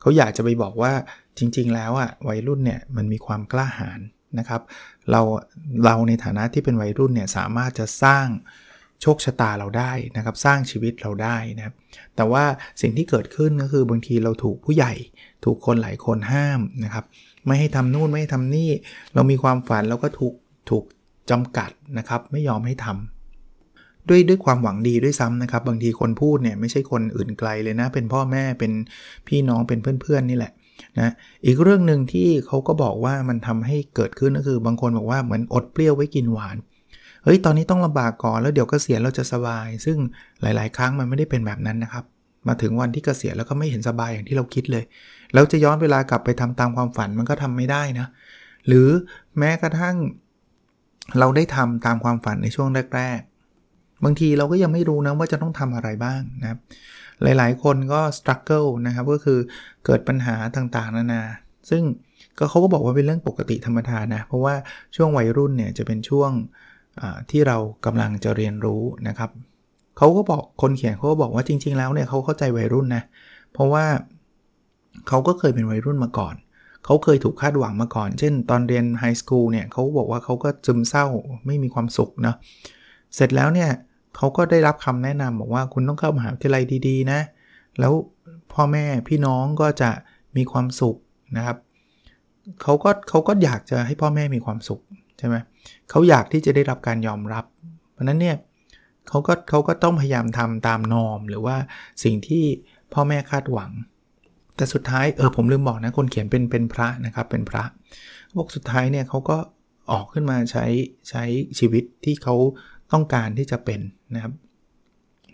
[0.00, 0.92] เขาอยากจะไปบอกว่า
[1.38, 4.00] จริง ๆ แล้วอะ่ะวัยรุ่นเนี่ยมันมีความกล้าหาญ
[4.38, 4.62] นะครับ
[5.10, 5.20] เรา
[5.84, 8.26] เราในฐานะที่เป็นวัยรุ่นเนี่ยสามารถจะสร้าง
[9.02, 11.74] โชคชะตาเราได้นะครับ สร้างชีวิตเราได้นะครับ
[12.16, 12.44] แต่ว่า
[12.80, 14.92] สิ่งที่เกิดขึ้นก็คือบางทีเราถูกผู้ใหญ่
[15.44, 17.04] ถูกคนหลายคนห้ามนะครับ
[17.46, 18.70] ไม่ให้ทำนู่นไม่ให้ทำนี่
[19.14, 20.34] เรามีความฝันเราก็ถูก
[20.70, 20.84] ถูก
[21.30, 28.72] จำกัดนะครับ ไม่ยอมให้ทำด้วยด้วยความหวังดีด้วยซ้ำนะครับ บางทีคนพูดเนี่ยไม่ใช่คนอื่นไกลเลยนะ เป็นพ่อแม่เป็น
[29.28, 30.52] พี่น้องเป็นเพื่อนๆนี่แหละ
[30.98, 31.12] นะ
[31.46, 36.56] อีกเรื่องหนึ่งที่เขาก็บอกว่ามันทำให้เกิดขึ้นก็คือบางคนบอกว่าเหมือนอดเปรี้ยวไว้กินหวาน
[37.24, 39.98] เฮ้ยตอนนี้ต้องลำบากก่อนแล้วเดี๋ยวกเกษียณเราจะสบาย ซึ่ง
[40.42, 42.04] หลาย ๆ ครั้งมันไม่ได้เป็นแบบนั้นนะครับ
[42.48, 44.84] มาถึงวันที่เกษียณแล้วก็ไม่เห็นสบายอย่างที่เราคิดเลย
[45.34, 48.06] แล้วจะย้อนเวลากลับไปทำตามความฝันมันก็ทำไม่ได้นะ
[48.66, 48.88] หรือ
[49.38, 49.96] แม้กระทั่ง
[51.18, 53.20] เราได้ทำตามความฝันในช่วงแรก
[53.62, 56.58] ๆ บางทีเราก็ยังไม่รู้นะว่าจะต้องทำอะไรบ้างนะครับ
[57.22, 59.38] หลายๆ คนก็สครัลเกิลนะครับก็คือ
[59.84, 61.22] เกิดปัญหาต่างๆ นานา
[61.70, 61.82] ซึ่ง
[62.38, 64.54] ก็เขาก็บอกว่าเป็นเรื่องปกติธรรมดานะ เพราะว่า
[64.96, 66.30] ช่วงวัยรุ่นเนี่ยจะเป็นช่วง
[67.30, 69.30] ที่เรากำลังจะเรียนรู้นะครับ
[69.98, 73.02] เขาก็บอกคนเขียนเขาก็บอกว่าจริง ๆ แล้วเนี่ยเขาเข้าใจวัยรุ่นนะ
[73.52, 73.84] เพราะว่า
[75.08, 76.34] เขาก็เคยเป็นวัยรุ่นมาก่อน
[76.84, 81.06] เขาเคยถูกคาดหวังมาก่อน เช่น ตอนเรียนไฮสคูลเนี่ยเขาบอกว่าเขาก็ซึมเศร้า
[81.46, 82.34] ไม่มีความสุขนะ
[83.14, 83.70] เสร็จแล้วเนี่ย
[84.16, 87.20] เขาก็ได้รับคำแนะนำบอกว่าคุณต้องเข้ามหาวิทยาลัยดีๆนะ
[87.80, 87.92] แล้ว
[88.52, 89.90] พ่อแม่พี่น้องก็จะ
[90.36, 90.96] มีความสุข
[91.36, 91.56] นะครับ
[92.62, 94.80] เขาก็เขาก็อยากจะให้พ่อแม่มีความสุข
[95.18, 95.36] ใช่ไหม
[95.90, 97.44] เขาอยากที่จะได้รับการยอมรับ
[97.92, 98.36] เพราะนั้นเนี่ย
[99.08, 101.56] เขาก็เขาก็ต้องพยายามทำตามนอม หรือว่า
[102.04, 102.44] สิ่งที่
[102.92, 103.70] พ่อแม่คาดหวัง
[104.56, 107.64] แต่สุดท้ายเออผมลืมบอกนะคนเขียนเป็นเป็นพระนะครับเป็นพระ
[108.36, 109.36] บอกสุดท้ายเนี่ยเขาก็
[109.92, 110.64] ออกขึ้นมาใช้
[111.10, 111.24] ใช้
[111.58, 112.34] ชีวิตที่เขา
[112.92, 113.80] ต้องการที่จะเป็น
[114.14, 114.32] นะครับ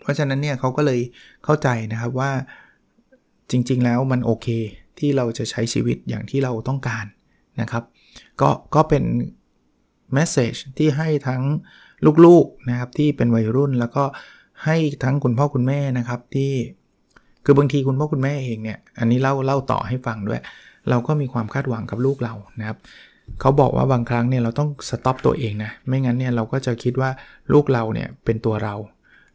[0.01, 0.99] เพราะฉะนั้นเนี่ยเขาก็เลย
[1.43, 2.31] เข้าใจนะครับว่า
[3.51, 4.47] จริง ๆ แล้วมันโอเค
[4.99, 7.05] ที่เราจะใช้ชีวิตอย่างที่เราต้องการ
[7.61, 7.83] นะครับ
[8.41, 9.03] ก็ก็เป็น
[10.13, 11.41] แมสเซจที่ให้ทั้ง
[12.25, 14.03] ลูกๆนะครับที่เป็นวัยรุ่นแล้วก็
[14.65, 16.51] ให้ทั้งคุณพ่อคุณแม่นะครับที่
[17.45, 20.41] คือบางทีคุณพ่อคุณแม่เองเนี่ยอันนี้เล่าเล่าต่อให้ฟังด้วย
[20.89, 22.77] เราก็มีความคาดหวังกับลูกเรานะครับ
[23.39, 27.09] เขาบอกว่าบางครั้งเนี่ยเราต้องสต็อปตัวเองนะไม่งั้นเนี่ยเราก็จะคิดว่า
[27.53, 28.75] ลูกเราเนี่ยเป็นตัวเรา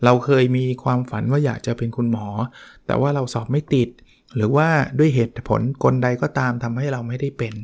[0.05, 2.27] เราเคยมีความฝันว่าอยากจะเป็นคุณหมอ
[2.87, 3.89] แต่ว่าเราสอบไม่ติด
[4.37, 7.55] หรือว่าด้วยเหตุผลกลใดก็ตามทำให้เราไม่ได้เป็น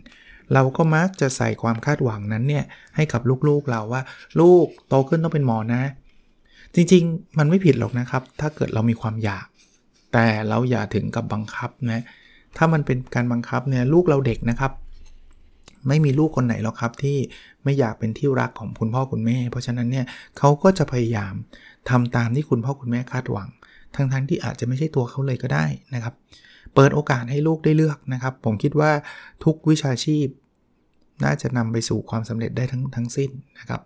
[0.54, 2.64] เราก็มักจะใส่ความคาดหวังนั้นเนี่ย
[2.96, 4.02] ให้กับลูกๆเราว่า
[4.40, 5.82] ลูกโตขึ้นต้องเป็นหมอนะ
[6.74, 9.46] จริงๆ มันไม่ผิดหรอกนะครับ ถ้าเกิดเรามีความอยาก
[10.12, 12.02] แต่เราอย่าถึงกับบังคับนะ
[12.56, 14.72] ถ้ามันเป็นการบังคับเนี่ยลูกเราเด็กนะครับ
[15.88, 17.18] ไม่มีลูกคนไหนหรอกครับที่
[17.64, 20.06] ไม่อยากเป็นที่รักของคุณพ่อคุณแม่ เพราะฉะนั้นเนี่ย
[20.38, 21.34] เขาก็จะพยายาม
[21.90, 23.48] ทำตามที่คุณพ่อคุณแม่คาดหวัง
[23.94, 26.14] ทั้งๆทที่อาจจะไม่ใช่ตัวเขาเลยก็ได้นะครับ
[26.74, 28.90] เปิดโอกาสให้ลูกได้เลือกนะครับ ผมคิดว่า
[29.44, 30.26] ทุกวิชาชีพ
[31.24, 33.80] น่าจะนำไปสู่ความสำเร็จได้ทั้งทั้งสิ้นนะครับ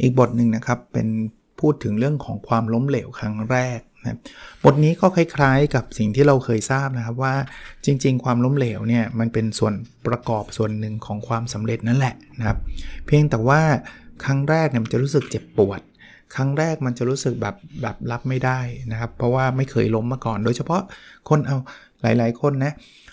[0.00, 1.08] อีกบทหนึ่งนะครับเป็น
[1.60, 4.18] พูดถึงเรื่องของความล้มเหลวครั้งแรกนะ
[4.64, 7.34] บทนี้ก็คล้ายๆกับสิ่งที่เราเคยทราบนะครับว่า
[7.84, 9.74] จริง ๆ ความล้มเหลวเนี่ยมันเป็นส่วน
[10.06, 12.58] ประกอบส่วนหนึ่งของความสำเร็จนั่นแหละนะครับ
[13.06, 13.60] เพียงแต่ว่า
[14.24, 15.80] ครั้งแรกเนี่ยมันจะรู้สึกเจ็บปวด
[16.34, 18.60] ครั้งแรกมันจะรู้สึกแบบแบบรับไม่ได้
[18.92, 20.82] นะครับ เพราะว่าไม่เคยล้มมาก่อน โดยเฉพาะ
[21.28, 21.56] คนเอา
[22.02, 22.72] หลาย ๆ คนนะ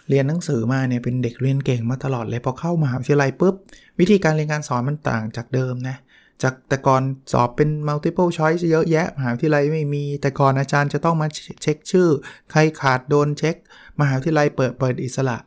[0.09, 3.55] เรียนหนังสือมาเนี่ยเป็นเด็กเรียนเก่งมาตลอดเลยพอเข้ามหาวิทยาลัยปุ๊บ
[3.99, 5.97] วิธีการเรียนการสอนมันต่างจากเดิมนะ
[6.43, 11.27] จากแต่ก่อนสอบเป็น multiple choice เยอะแยะมหาวิทยาลัยไม่มี แต่ก่อนอาจารย์จะต้องมา
[11.63, 12.09] เช็คชื่อ
[12.51, 13.55] ใครขาดโดนเช็ค
[13.99, 15.37] มหาวิทยาลัยเปิดเปิดอิสระ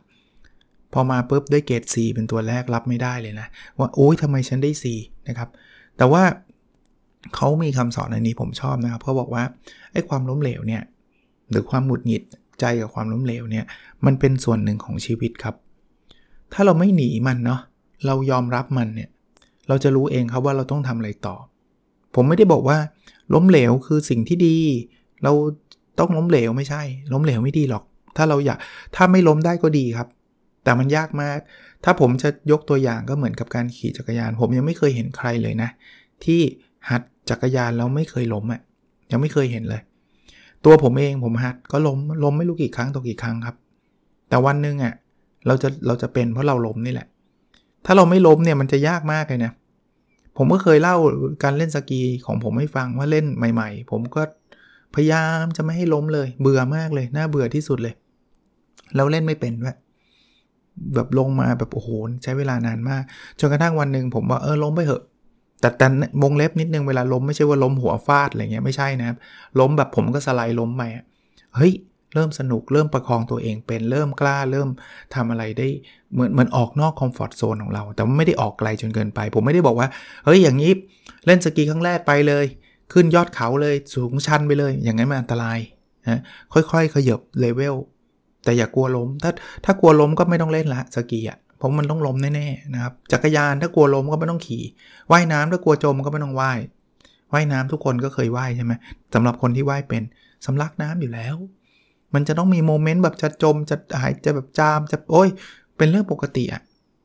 [0.93, 3.47] พอมาปุ๊บได้เกรด 4 เป็นตัวแรกรับไม่ได้เลยนะ
[3.77, 5.49] ว่าโอ๊ยทำไมฉันได้ 4 นะครับ
[5.97, 6.23] แต่ว่า
[7.35, 9.43] เขามีคำสอนในนี้ผมชอบนะครับเขาบอกว่า
[9.93, 10.83] ไอ้ความล้มเหลวเนี่ย
[11.51, 12.23] หรือความหงุดหงิด
[12.63, 13.65] ใจกับความล้มเหลวเนี่ย
[14.05, 15.55] มันเป็นส่วนหนึ่งของชีวิตครับ
[16.53, 17.61] ถ้าเราไม่หนีมันเนาะ
[18.05, 19.09] เรายอมรับมันเนี่ย
[19.67, 21.35] เราจะรู้เองครับว่าเราต้องทำอะไรต่อ
[22.15, 22.77] ผมไม่ได้บอกว่า
[23.33, 24.57] ล้มเหลวคือสิ่งที่ดี
[25.23, 25.31] เรา
[25.99, 26.81] ต้องล้มเหลวไม่ใช่
[27.13, 27.83] ล้มเหลวไม่ดีหรอก
[28.17, 28.57] ถ้าเราอยาก
[28.95, 30.07] ถ้าไม่ล้มได้ก็ดีครับ
[30.63, 31.39] แต่มันยากมาก
[31.83, 35.69] ถ้าผมจะยกตัวอย่างก็เหมือนกับการขี่จักรยาน ผมยังไม่เคยเห็นใครเลยนะ
[36.23, 36.41] ที่
[36.89, 38.61] หัดจักรยานแล้วไม่เคยล้มอะ่ะ
[39.11, 39.81] ยังไม่เคยเห็นเลย
[40.65, 43.55] ตัวผมเองผมหัดก็ล้มล้มไม่รู้กี่ครั้งต่อกี่ครั้งครับ
[44.29, 44.93] แต่วันหนึ่งอะ่ะ
[45.47, 47.07] เราจะเราจะเป็นเพราะเราล้มนี่แหละ
[47.85, 49.51] ถ้าเราไม่ล้มเนี่ยมันจะยากมากเลยนะ
[50.37, 50.95] ผมก็เคยเล่า
[51.43, 54.21] การเล่นสกีของผมให้ฟังว่าเล่นใหม่ ๆ ผมก็
[54.95, 57.93] พยายามจะไม่ให้ล้มเลย เบื่อมากเลยน่าเบื่อที่สุดเลย
[58.95, 59.77] แล้วเล่นไม่เป็นด้วย
[60.95, 61.89] แบบลงมาแบบโอ้โห
[62.23, 63.03] ใช้เวลานานมาก
[63.39, 65.03] จนกระทั่งวันหนึ่งผมว่าเออล้มไปเถอะ
[65.63, 65.87] แต่แต่
[66.23, 69.17] วงเล็บนิดนึงเวลาล้มไม่ใช่ว่าล้มหัวฟาดอะไรเงี้ยไม่ใช่นะครับ
[69.59, 70.83] ล้มแบบผมก็สไลด์ล้มไป
[71.55, 71.73] เฮ้ย
[72.13, 74.69] เริ่มสนุกเริ่มประคองตัวเองเป็นเริ่มกล้าเริ่ม
[75.15, 75.67] ทำอะไรได้
[76.13, 79.87] เหมือนเหมือนออกนอก comfort zone ของเรา แต่ไม่ได้ออกไกลจนเกินไป ผมไม่ได้บอกว่า
[80.25, 80.71] เฮ้ยอย่างนี้
[81.25, 82.45] เล่นสกีครั้งแรกไปเลย
[82.93, 85.59] ขึ้นยอดเขาเลยสูงชันไปเลย อย่างนั้นมันอันตราย
[86.09, 86.19] นะ
[86.53, 87.75] ค่อยๆ ขยับเลเวล
[88.43, 89.31] แต่อย่ากลัวล้ม ถ้า
[89.65, 94.63] ถ้ากลัวล้มก็ไม่ต้องเล่นละสกีอะ ราะมันต้องล้มแน่ๆนะครับ จักรยานถ้ากลัวล้มก็ไม่ต้องขี่
[95.11, 96.59] ว่ายน้ำถ้ากลัวจมก็ไม่ต้องว่าย
[97.33, 98.73] ว่ายน้ำทุกคนก็เคยว่ายใช่ไหม
[99.13, 100.03] สำหรับคนที่ว่ายเป็น
[100.45, 101.35] สำลักน้ำอยู่แล้ว
[102.13, 105.29] มันจะต้องมีโมเมนต์แบบจะจมจะหายจะแบบจามจะโอ้ย
[105.77, 106.61] เป็นเรื่องปกติอะ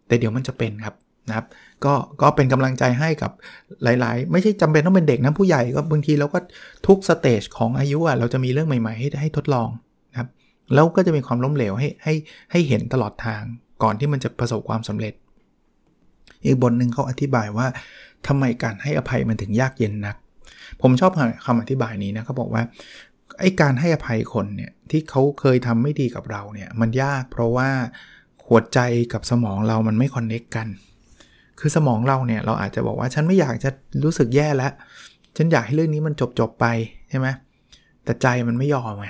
[0.07, 0.94] แต่เดี๋ยวมันจะเป็นครับ
[1.29, 1.47] นะครับ
[1.85, 3.31] ก็ก็เป็นกำลังใจให้กับ
[3.83, 6.38] หลาย ๆ ไม่ใช่จำเป็นต้องเป็นเด็กนะผู้ใหญ่ก็บางทีเราก็
[6.87, 9.68] ทุกสเตจของอายุอะเราจะมีเรื่องใหม่ ๆ ให้ให้ทดลอง
[10.11, 10.29] นะครับ
[10.75, 12.14] แล้วก็จะมีความล้มเหลวให้ให้
[12.53, 13.44] ให้เห็นตลอดทาง
[13.83, 15.14] ก่อนที่มันจะประสบความสำเร็จ
[16.45, 17.67] อีกบทหนึ่งเขาอธิบายว่า
[18.27, 20.17] ทำไมการให้อภัยมันถึงยากเย็นนัก
[20.83, 21.12] ผมชอบ
[21.47, 22.62] คำอธิบายนี้นะเขาบอกว่า
[23.41, 27.69] ไอ้การให้อภัยคนเนี่ยที่เขาเคยทำไม่ดีกับเราเนี่ยมันยากเพราะว่า
[28.49, 28.79] หัวใจ
[29.12, 30.69] กับสมองเรามันไม่คอนเน็กกัน
[31.61, 33.71] คือสมองเราเนี่ยเราอาจจะบอกว่าฉันไม่อยากจะ
[34.05, 34.73] รู้สึกแย่แล้ว
[35.37, 36.67] ฉันอยากให้เรื่องนี้มันจบจบไป
[37.11, 37.29] ใช่ไหม
[38.05, 39.07] แต่ใจมันไม่ยอมไง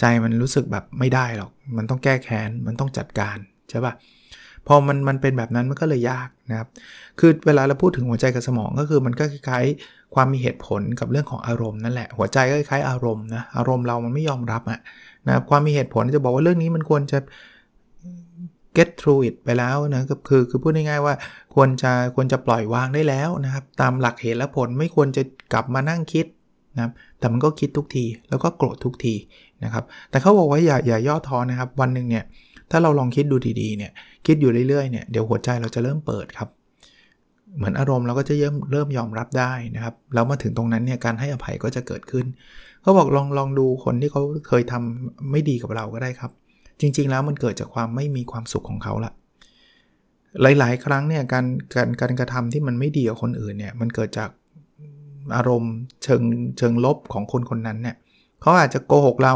[0.00, 3.38] ใจมันรู้สึกแบบไม่ได้หรอก มันต้องแก้แค้น มันต้องจัดการ
[3.74, 3.94] ช่ปะ
[4.66, 6.68] พอมันมันเป็นแบบนั้นมันก็เลยยากนะครับ
[7.18, 14.80] คือเวลาเราพูดถึงหัวใจกับสมองก็คือมันก็คล้ายๆความมีเหตุผลกับเรื่องของอารมณ์นั่นแหละ หัวใจก็คล้ายอารมณ์นะ อารมณ์เรามันไม่ยอมรับอะ
[15.26, 17.18] นะความมีเหตุผลจะบอกว่าเรื่องนี้มันควรจะ
[18.76, 21.14] get through it ไปแล้วนะก็คือคือพูดง่ายๆว่า
[21.54, 26.26] ควรจะควรจะปล่อยวางได้แล้วนะครับ ตามหลักเหตุและผลไม่ควรจะกลับมานั่งคิด
[26.76, 29.14] นะครับแต่มันก็คิดทุกทีแล้วก็โกรธทุกที
[29.64, 32.24] นะครับ แต่เขาบอกว่าอย่าอย่าย่อท้อนะครับ วันหนึ่งเนี่ย
[32.70, 33.92] ถ้าเราลองคิดดูดีๆเนี่ย
[34.26, 36.48] คิดอยู่เรื่อยๆเนี่ยเดี๋ยวหัวใจเราจะเริ่มเปิดครับ
[37.56, 42.26] เหมือนอารมณ์เราก็จะเริ่มเริ่มยอมรับได้นะครับแล้วมาถึงตรงนั้นเนี่ยการให้อภัยก็จะเกิดขึ้น
[42.82, 46.32] เขาบอกลองลองดูคนที่เขาเคยทำไม่ดีกับเราก็ได้ครับ
[46.80, 49.12] จริง ๆ แล้วมันเกิดจากความไม่มีความสุขของเขาละ
[50.42, 54.30] หลาย ๆ ครั้งเนี่ยการการการกระทำที่มันไม่ดีกับคนอื่นเนี่ยมันเกิดจาก
[55.36, 56.22] อารมณ์เชิง
[56.58, 57.96] เชิงลบของคนคนนั้นเนี่ย
[58.40, 59.34] เขาอาจจะโกหกเรา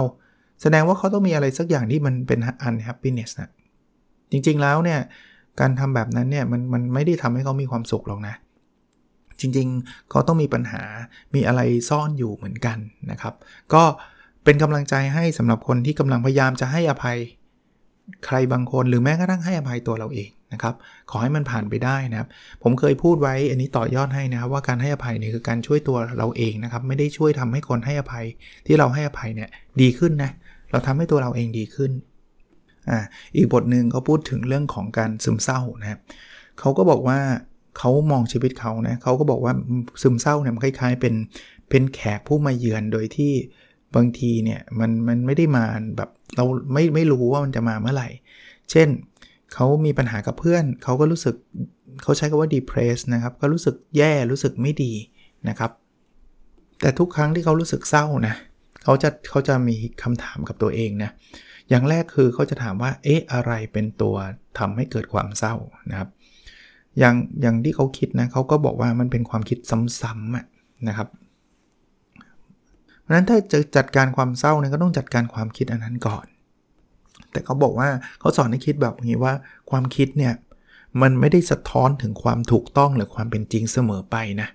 [0.62, 3.50] แสดงว่าเขาต้องมีอะไรสักอย่างที่มันเป็น unhappiness นะ
[4.30, 5.00] จริงๆแล้วเนี่ย
[5.60, 8.34] การทำแบบนั้นเนี่ยมันมันไม่ได้ทำให้เขามีความสุขหรอกนะ
[9.40, 10.82] จริงๆ เขาต้องมีปัญหา
[11.34, 12.78] มีอะไรซ่อนอยู่เหมือนกัน
[13.10, 13.34] นะครับ
[13.74, 13.82] ก็
[14.44, 17.18] เป็นกำลังใจให้สำหรับคนที่กำลังพยายามจะให้อภัย
[18.26, 20.74] ใครบางคนหรือแม้กระทั่งให้อภัยตัวเราเองนะครับ
[21.10, 22.28] ขอให้มันผ่านไปได้นะครับ
[22.62, 28.26] ผมเคยพูดไว้อันนี้ต่อยอดให้นะครับ ว่าการให้อภัยเนี่ยคือการช่วยตัวเราเองนะครับ ไม่ได้ช่วยทำให้คนให้อภัย
[28.66, 29.48] ที่เราให้อภัยเนี่ย
[29.80, 31.92] ดีขึ้นนะเเราทำให้ตัวเราเองดีขึ้น
[32.90, 32.98] อ่า
[33.36, 36.00] อีกบทหนึ่งเขาพูดถึงเรื่องของการซึมเศร้านะครับ
[36.58, 37.18] เขาก็บอกว่า
[37.78, 39.52] เขามองชีวิตเขานะเขาก็บอกว่า
[40.02, 41.14] ซึมเศร้าเนี่ยมันคล้ายๆเป็น
[41.70, 43.32] เป็นแขกผู้มาเยือนโดยที่
[43.96, 45.64] บางทีเนี่ยมันมันไม่ได้มา
[45.96, 48.08] แบบเราไม่ไม่รู้ว่ามันจะมาเมื่อไหร่
[48.70, 48.88] เช่น
[49.54, 51.34] เขามีปัญหากับเพื่อน เขาก็รู้สึก
[52.02, 54.92] เขาใช้คำว่า depressed นะครับ ก็รู้สึกแย่รู้สึกไม่ดี
[55.48, 55.70] นะครับ
[56.80, 58.34] แต่ทุกครั้งที่เขารู้สึกเศร้านะ
[58.84, 61.10] เขาจะเขาจะมีคำถามกับตัวเองนะ
[61.68, 64.16] อย่างแรกคือเขาจะถามว่าเอ๊ะอะไรเป็นตัว
[64.58, 65.54] ทำให้เกิดความเศร้า
[65.90, 66.08] นะครับ
[66.98, 69.58] อย่างอย่างที่เขาคิดนะเขาก็บอกว่ามันเป็นความคิด
[70.02, 71.08] ซ้ำๆนะครับ
[73.02, 76.26] เพราะนั้นถ้าจะจัดการความเศร้าเนี่ยก็ต้องจัดการความคิดอันนั้นก่อน
[77.32, 77.88] แต่เขาบอกว่า
[78.20, 79.32] เขาสอนให้คิดแบบนี้ว่า
[79.70, 80.34] ความคิดเนี่ย
[81.02, 84.48] มันไม่ได้สะท้อนถึงความถูกต้องหรือความเป็นจริงเสมอไปนะ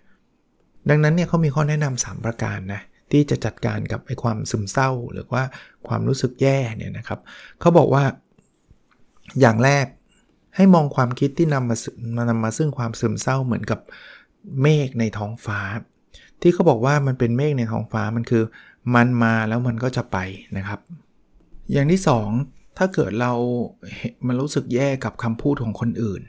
[0.90, 2.82] ดังนั้นเนี่ยเขามีข้อแนะนำ3ประการนะ
[3.14, 5.44] ที่จะจัดการกับไอ้ความซึมเศร้า หรือว่า
[5.88, 7.20] ความรู้สึกแย่เนี่ยนะครับ
[7.60, 8.04] เขาบอกว่า
[9.40, 9.86] อย่างแรก
[10.56, 11.78] ให้มองความคิดที่นำมา
[12.18, 13.80] มานำมาซึ่งความซึมเศร้าเหมือนกับ
[14.62, 15.60] เมฆในท้องฟ้า
[16.42, 18.44] ที่เขาบอกว่ามันเป็นเมฆในท้องฟ้ามันคือ
[18.96, 20.18] มันมาแล้วมันก็จะไป
[20.58, 20.80] นะครับ
[21.72, 22.02] อย่างที่
[22.40, 23.34] 2 ถ้าเกิดเรา
[24.28, 26.22] มันรู้สึกแย่กับคำพูดของคนอื่น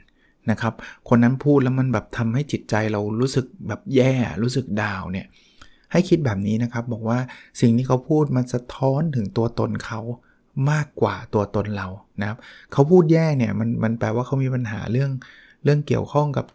[0.51, 0.73] นะครับ
[1.09, 5.27] คนนั้นพูดแล้วมันแบบทำให้จิตใจเรารู้สึกแบบแย่รู้สึกดาวเนี่ย
[5.95, 7.19] ให้คิดแบบนี้นะครับ บอกว่า
[7.61, 10.01] สิ่งที่เขาพูดมันสะท้อนถึงตัวตนเขา
[10.71, 11.87] มากกว่าตัวตนเรา
[12.21, 12.37] นะครับ
[12.73, 15.11] เขาพูดแย่เนี่ยมันมันแปลว่าเขามีปัญหาเรื่อง
[15.63, 16.45] เรื่องเกี่ยวข้องกับ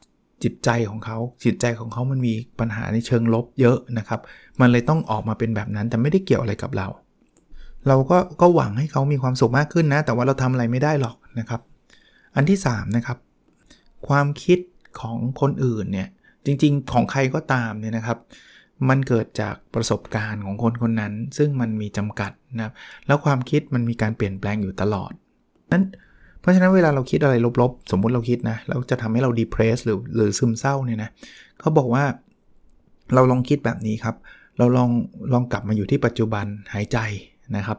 [0.43, 4.21] จิตใจของเขาจิตใจของเขามันมีปัญหาในเชิงลบเยอะนะครับ
[4.61, 6.89] มันเลยต้องออกมาเป็นแบบนั้นแต่ไม่ได้เกี่ยวอะไรกับเรา
[7.89, 11.61] เราก็ก็หวังให้เขามีความสุขมากขึ้นนะ แต่ว่าเราทำอะไรไม่ได้หรอกนะครับ
[12.37, 13.19] อันที่3นะครับ
[14.09, 14.59] ความคิด
[15.01, 16.09] ของคนอื่นเนี่ย
[16.45, 18.19] จริง ๆ ของใครก็ตามเนี่ยนะครับ
[18.89, 22.75] มันเกิดจากประสบการณ์ของคนคนนั้น ซึ่งมันมีจำกัดนะครับ
[23.07, 25.13] แล้วความคิดมันมีการเปลี่ยนแปลงอยู่ตลอด
[25.73, 25.85] นั้น
[26.41, 31.11] เพราะฉะนั้นเวลาเราคิดอะไรลบๆ สมมุติเราคิดนะแล้วจะทำให้เรา depress หรือหรือซึมเศร้าเนี่ยนะ
[31.61, 32.05] เขาบอกว่า
[33.15, 34.17] เราลองคิดแบบนี้ครับ
[34.59, 34.91] เราลอง
[35.33, 36.99] ลองกลับมาอยู่ที่ปัจจุบันหายใจ
[37.57, 37.79] นะครับ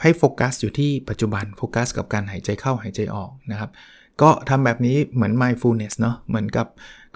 [0.00, 3.70] ให้โฟกัสอยู่ที่ปัจจุบันโฟกัสกับการหายใจเข้าหายใจออกนะครับ
[4.22, 6.66] ก็ทำแบบนี้เหมือน mindfulness เนาะเหมือนกับ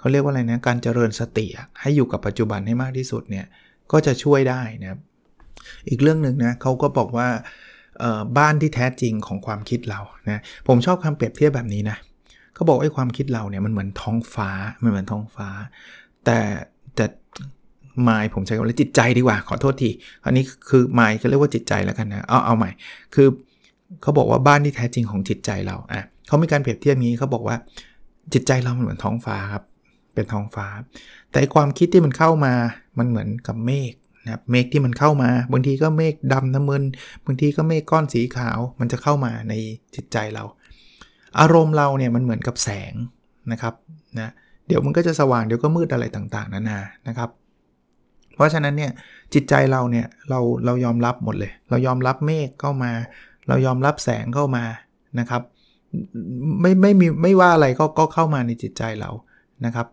[0.07, 1.45] เขาเรียกว่าอะไรนะการเจริญสติ
[1.81, 3.45] ให้อยู่กับปัจจุบันให้มากที่สุดเนี่ย
[3.91, 4.99] ก็จะช่วยได้นะครับ
[5.89, 7.27] อีกเรื่องหนึ่งนะเขาก็บอกว่า
[8.37, 11.97] บ้านที่แท้จริงของความคิดเรานะผมชอบคำเปรียบเทียบแบบนี้นะ
[12.53, 14.49] เขาบอกไอ้ความคิดเราเนี่ยมันเหมือนท้องฟ้า
[14.83, 15.49] มันเหมือนท้องฟ้า
[16.25, 16.39] แต่
[16.95, 17.05] แต่
[18.07, 19.89] มายผมใช้คำว่าจิตใจดีกว่า ขอโทษที
[20.25, 22.71] อันนี้คือมายเขาเรียกว่าจิตใจแล้วกันนะเอาเอาใหม่
[23.15, 23.27] คือ
[24.01, 27.55] เขาบอกว่าบ้านที่แท้จริงของจิตใจเราอะเขามีการเปรียบเทียบนี้เขาบอกว่า
[28.33, 29.63] จิตใจเรามันเหมือนท้องฟ้าครับ
[30.17, 30.67] เป็นท้องฟ้า
[31.31, 32.53] แต่ความคิดที่มันเข้ามา
[32.99, 33.93] มันเหมือนกับเมฆ
[34.25, 36.83] นะเมฆที่มันเข้ามาบางทีก็เมฆดำน้ำมัน
[37.25, 39.53] บางทีก็เมฆก้อนสีขาว มันจะเข้ามาใน
[39.95, 40.43] จิตใจเรา
[41.39, 42.93] อารมณ์เราเนี่ยมันเหมือนกับแสง
[43.51, 43.73] นะครับ
[44.19, 44.31] นะ
[44.67, 47.29] เดี๋ยวมันก็จะสว่างเดี๋ยวก็มืดอะไรต่างๆนานานะครับ
[48.35, 48.91] เพราะฉะนั้นเนี่ย
[49.33, 52.91] จิตใจเราเนี่ยเราเรายอมรับหมดเลย เรายอมรับเมฆเข้ามา
[53.47, 54.63] เรายอมรับแสงเข้ามา
[55.19, 55.41] นะครับ
[56.61, 59.11] ไม่ไม่มีไม่ว่าอะไรก็ก็เข้ามาในจิตใจเรา
[59.65, 59.87] นะครับ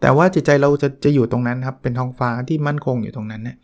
[0.00, 3.56] แต่ว่าจิตใจเราจะจะอยู่ตรงนั้นครับเป็นท้องฟ้าที่มั่นคงอยู่ตรงนั้นเนี่ย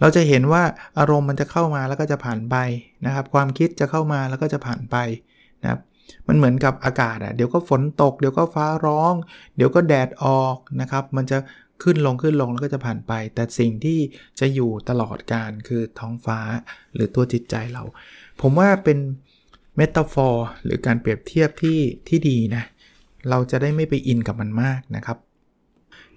[0.00, 0.62] เราจะเห็นว่า
[0.98, 2.56] อารมณ์มันจะเข้ามาแล้วก็จะผ่านไป
[3.06, 4.96] นะครับ ความคิดจะเข้ามาแล้วก็จะผ่านไป
[5.62, 5.80] นะครับ
[6.28, 9.14] มันเหมือนกับอากาศอะเดี๋ยวก็ฝนตก เดี๋ยวก็ฟ้าร้อง
[9.56, 11.38] เดี๋ยวก็แดดออกนะครับ มันจะ
[11.82, 13.98] ขึ้นลงขึ้นลงแล้วก็จะผ่านไป แต่สิ่งที่
[14.40, 16.38] จะอยู่ตลอดการคือท้องฟ้า
[16.94, 17.82] หรือตัวจิตใจเรา
[18.40, 18.98] ผมว่าเป็น
[19.76, 22.64] เมตาฟอร์หรือการเปรียบเทียบที่ที่ดีนะ
[23.30, 25.18] เราจะได้ไม่ไปอินกับมันมากนะครับ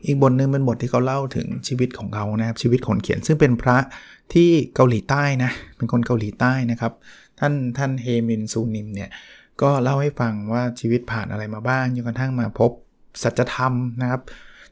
[0.05, 3.77] อีกบทหนึ่งเป็นบทที่เขาเล่าถึงชีวิตของเขานะครับชีวิตคนเขียนซึ่งเป็นพระ
[4.33, 6.93] ที่เกาหลีใต้นะเป็นคนเกาหลีใต้นะครับ
[7.39, 9.09] ท่านท่านเฮมินซูนิมเนี่ย
[9.61, 12.71] ก็เล่าให้ฟังว่าชีวิตผ่านอะไรมาบ้างจนกระทั่งมาพบ
[13.23, 14.21] สัจธรรมนะครับ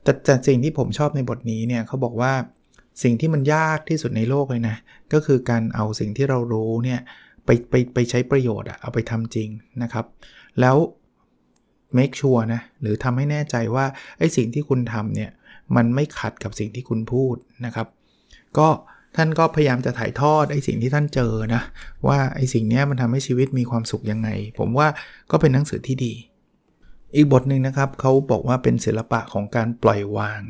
[0.04, 2.34] แต่แต่สิ่งที่ผมชอบในบทนี้เนี่ยเขาบอกว่า
[3.04, 4.76] สิ่งที่มันยากที่สุดในโลกเลยนะ
[5.14, 7.00] ก็คือการเอาสิ่งที่เรารู้เนี่ย
[7.46, 9.50] ไปไปไปใช้ประโยชน์อะเอาไปทำจริง
[9.84, 10.06] นะครับ
[10.62, 10.78] แล้ว
[11.98, 13.86] make sure นะ หรือทำให้แน่ใจว่า
[14.20, 15.32] ไอ้สิ่งที่คุณทำเนี่ย
[15.76, 17.88] มันไม่ขัดกับสิ่งที่คุณพูดนะครับ
[18.58, 18.68] ก็
[19.16, 21.62] ท่านก็พยายามจะถ่ายทอดไอ้สิ่งที่ท่านเจอนะ
[22.08, 24.88] ว่าไอ้สิ่งนี้มันทำให้ชีวิตมีความสุขยังไง ผมว่า
[25.32, 26.14] ก็เป็นหนังสือที่ดี
[27.16, 30.42] อีกบทหนึ่งนะครับเขาบอกว่าเป็นศิลปะของการปล่อยวาง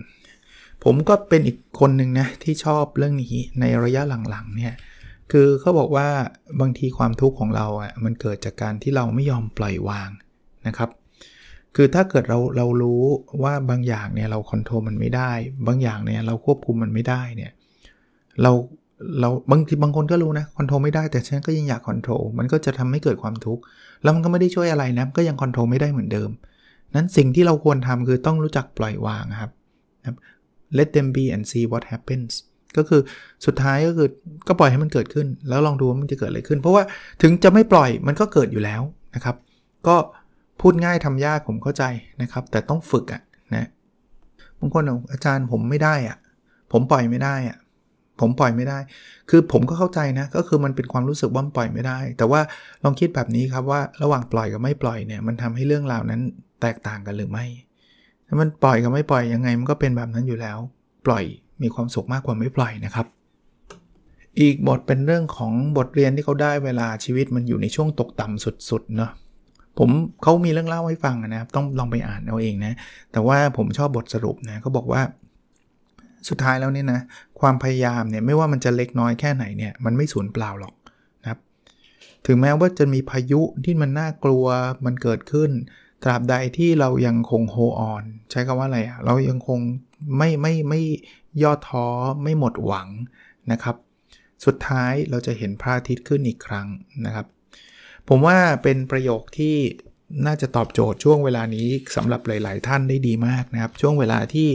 [0.84, 4.74] ผมก็เป็นอีกคนหนึ่งนะที่ชอบเรื่องนี้ในระยะหลังๆเนี่ย
[5.32, 6.08] คือเขาบอกว่า
[6.62, 10.10] บางทีความทุกข์ของเราอะมันเกิดจากการที่เราไม่ยอมปล่อยวาง
[10.68, 10.90] นะครับ
[11.80, 13.02] คือถ้าเกิดเราเรารู้
[13.44, 15.32] ว่าบางอย่างเนี่ยเราคอนโทรลมันไม่ได้
[15.68, 17.52] บางอย่างเนี่ยเราควบคุมมันไม่ได้เนี่ย
[18.42, 18.52] เรา
[19.20, 23.62] เราบางทีบางคนก็รู้นะคอนโทรลไม่ได้แต่ฉันก็ยังอยากคอนโทรลมันก็จะทำให้เกิดความทุกข์
[24.04, 26.30] แล้วมันก็ไม่ได้ช่วยอะไรนะก็ยังคอนโทรลไม่ได้เหมือนเดิม
[26.96, 29.52] นั้นสิ่งที่เราควรทำคือต้องรู้จักปล่อยวางครับ
[30.78, 32.32] let them be and see what happens
[32.78, 33.02] ก็คือ
[33.46, 34.08] สุดท้ายก็คือ
[34.48, 36.84] ก็ปล่อยให้มันเกิดขึ้น แล้วลองดูว่ามันจะเกิดอะไรขึ้น เพราะว่า
[37.22, 38.82] ถึงจะไม่ปล่อยมันก็เกิดอยู่แล้ว
[39.16, 39.36] นะครับ
[39.88, 39.96] ก็
[40.62, 41.84] พูดง่ายทำยากผมเข้าใจ
[42.22, 43.22] นะครับ แต่ต้องฝึกอะ
[43.56, 43.68] นะ
[44.60, 46.18] บางคนอกอาจารย์ผมไม่ได้อะ
[46.72, 47.58] ผมปล่อยไม่ได้อะ
[48.20, 48.78] ผมปล่อยไม่ได้
[49.30, 52.42] คือผมก็เข้าใจนะ ก็คือมันเป็นความรู้สึกว่าปล่อยไม่ได้ แต่ว่า
[52.84, 56.22] ลองคิดแบบนี้ครับว่าระหว่างปล่อยกับไม่ปล่อยเนี่ย มันทำให้เรื่องราวนั้น
[56.62, 57.46] แตกต่างกันหรือไม่
[58.28, 60.58] ถ้ามันปล่อยกับไม่ปล่อยยังไงมันก็เป็นแบบนั้นอยู่แล้ว
[61.08, 61.24] ปล่อย
[61.62, 63.06] มีความสุขมากกว่าไม่ปล่อยนะครับ
[64.42, 69.12] อีกบทเป็นเรื่องของบทเรียนที่เขาได้เวลาชีวิตมันอยู่ในช่วงตกต่ำสุดๆเนาะ
[69.78, 69.90] ผม
[70.24, 72.74] เขามีเรื่องเล่าให้ฟังนะครับ ต้องลองไปอ่านเอาเองนะ
[73.12, 75.02] แต่ว่าผมชอบบทสรุปนะเขาบอกว่า
[76.30, 77.02] สุดท้ายแล้วเนี่ยนะ
[77.40, 80.74] ความพยายามเนี่ยไม่ว่ามันจะเล็กน้อยแค่ไหนเนี่ยมันไม่สูญเปล่าหรอก
[81.22, 81.40] นะครับ
[82.26, 84.46] ถึงแม้ว่าจะมีพายุที่มันน่ากลัว
[84.86, 85.52] มันเกิดขึ้น
[86.04, 89.60] ตราบใดที่เรายังคงโฮออน ใช้คำว่าอะไรอะเรายังคง
[90.18, 90.82] ไม่ไม่ไม่
[91.44, 91.88] ย่อท้อ
[92.24, 92.88] ไม่หมดหวัง
[93.52, 93.76] นะครับ
[94.46, 96.68] สุดท้ายเราจะเห็นพระอาทิตย์ขึ้นอีกครั้ง
[97.06, 97.26] นะครับ
[98.10, 99.56] ผมว่าเป็นประโยคที่
[100.26, 104.48] น่าจะตอบโจทย์ช่วงเวลานี้สำหรับหลาย ๆ ท่านได้ดีมากนะครับ ช่วงเวลาที่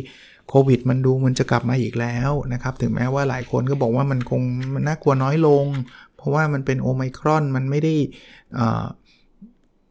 [0.49, 4.43] โควิดมันดูมันจะกลับมาอีกแล้วนะครับ ถึงแม้ว่าหลายคนก็บอกว่ามันคง
[4.75, 5.67] มันน่ากลัวน้อยลง
[6.17, 7.95] เพราะว่ามันเป็นโอไมครอนมันไม่ได้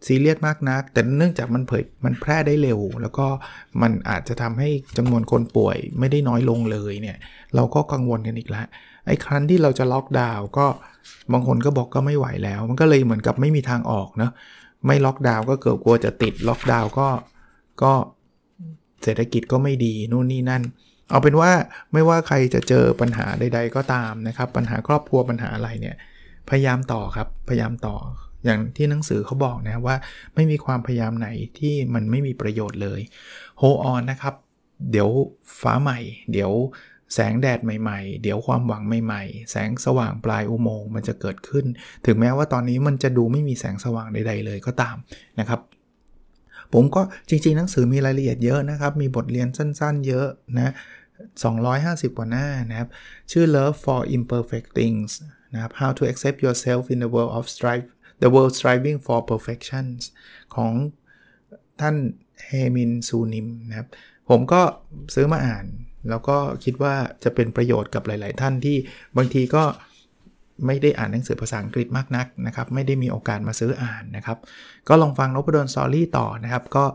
[0.07, 3.27] ซีเรียสมากนัก แต่เนื่องจากมันเผยมันแพร่ได้เร็ว แล้วก็
[3.81, 7.17] มันอาจจะทำให้จำนวนคนป่วยไม่ได้น้อยลงเลยเนี่ย
[7.55, 8.67] เราก็กังวลกันอีกแล้ว
[9.05, 10.67] ไอ้ครั้นที่เราจะล็อกดาวน์ก็
[11.31, 14.31] บางคนก็บอกก็ไม่ไหวแล้ว มันก็เลยเหมือนกับไม่มีทางออกเนะ
[14.85, 17.07] ไม่ล็อกดาวน์ก็เกิดกลัวจะติดล็อกดาวน์ก็
[17.83, 17.93] ก็
[19.03, 20.63] เศรษฐกิจก็ไม่ดีนู่นนี่นั่น
[21.09, 21.51] เอาเป็นว่า
[21.93, 25.95] ไม่ว่าใครจะเจอปัญหาใด ๆ ก็ตามนะครับ ปัญหาครอบครัวปัญหาอะไรเนี่ย
[26.49, 27.95] พยายามต่อครับพยายามต่อ
[28.45, 29.95] อย่างที่หนังสือเขาบอกนะว่า
[30.35, 31.27] ไม่มีความพยายามไหน
[31.59, 32.99] ที่มันไม่มีประโยชน์เลย
[33.57, 34.33] โฮออนนะครับ
[34.91, 35.09] เดี๋ยว
[35.61, 35.99] ฟ้าใหม่
[36.31, 36.51] เดี๋ยว
[37.13, 41.65] แสงแดดใหม่ๆ เดี๋ยวความหวังใหม่ๆ แสงสว่างปลายอุโมงค์มันจะเกิดขึ้น
[42.05, 44.95] ถึงแม้ว่าตอนนี้มันจะดูไม่มีแสงสว่างใดๆเลยก็ตาม
[45.39, 45.59] นะครับ
[46.73, 50.73] ผมก็จริงๆ หนังสือมีรายละเอียดเยอะนะครับ มีบทเรียนสั้นๆ เยอะนะ
[51.43, 52.89] 250 กว่าหน้านะครับ
[53.31, 55.11] ชื่อ Love for Imperfect Things
[55.53, 57.87] นะครับ How to Accept Yourself in the World of Strive
[58.21, 59.85] The World Striving for Perfection
[60.55, 60.73] ของ
[61.81, 61.95] ท่าน
[62.45, 63.87] เฮมินซูนิมนะครับ
[64.29, 64.61] ผมก็
[65.15, 65.65] ซื้อมาอ่าน
[66.09, 68.77] แล้วก็คิดว่าจะเป็นประโยชน์กับหลาย ๆ ท่านที่
[69.17, 69.63] บางทีก็
[70.65, 74.37] ไม่ได้อ่านหนังสือภาษาอังกฤษมากนักนะครับ ไม่ได้มีโอกาสมาซื้ออ่านนะครับ
[74.87, 76.85] ก็ลองฟังนพดล story ต่อนะครับ ก็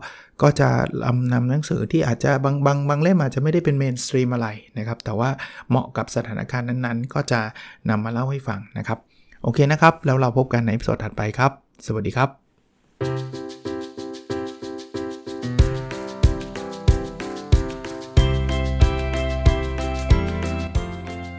[0.41, 0.69] ก็จะ
[1.05, 5.29] นำนำหนังสือที่อาจจะบางบางบางเล่มอาจจะไม่ได้เป็น mainstream อะไรนะครับ แต่ว่า
[5.69, 7.39] เหมาะกับสถานการณ์นั้นๆ ก็จะ
[7.89, 8.99] นำมาเล่าให้ฟังนะครับ
[9.43, 11.51] โอเคนะครับ แล้วเราพบกันในสดถัดไปครับ
[11.85, 12.46] สวัสดีครับ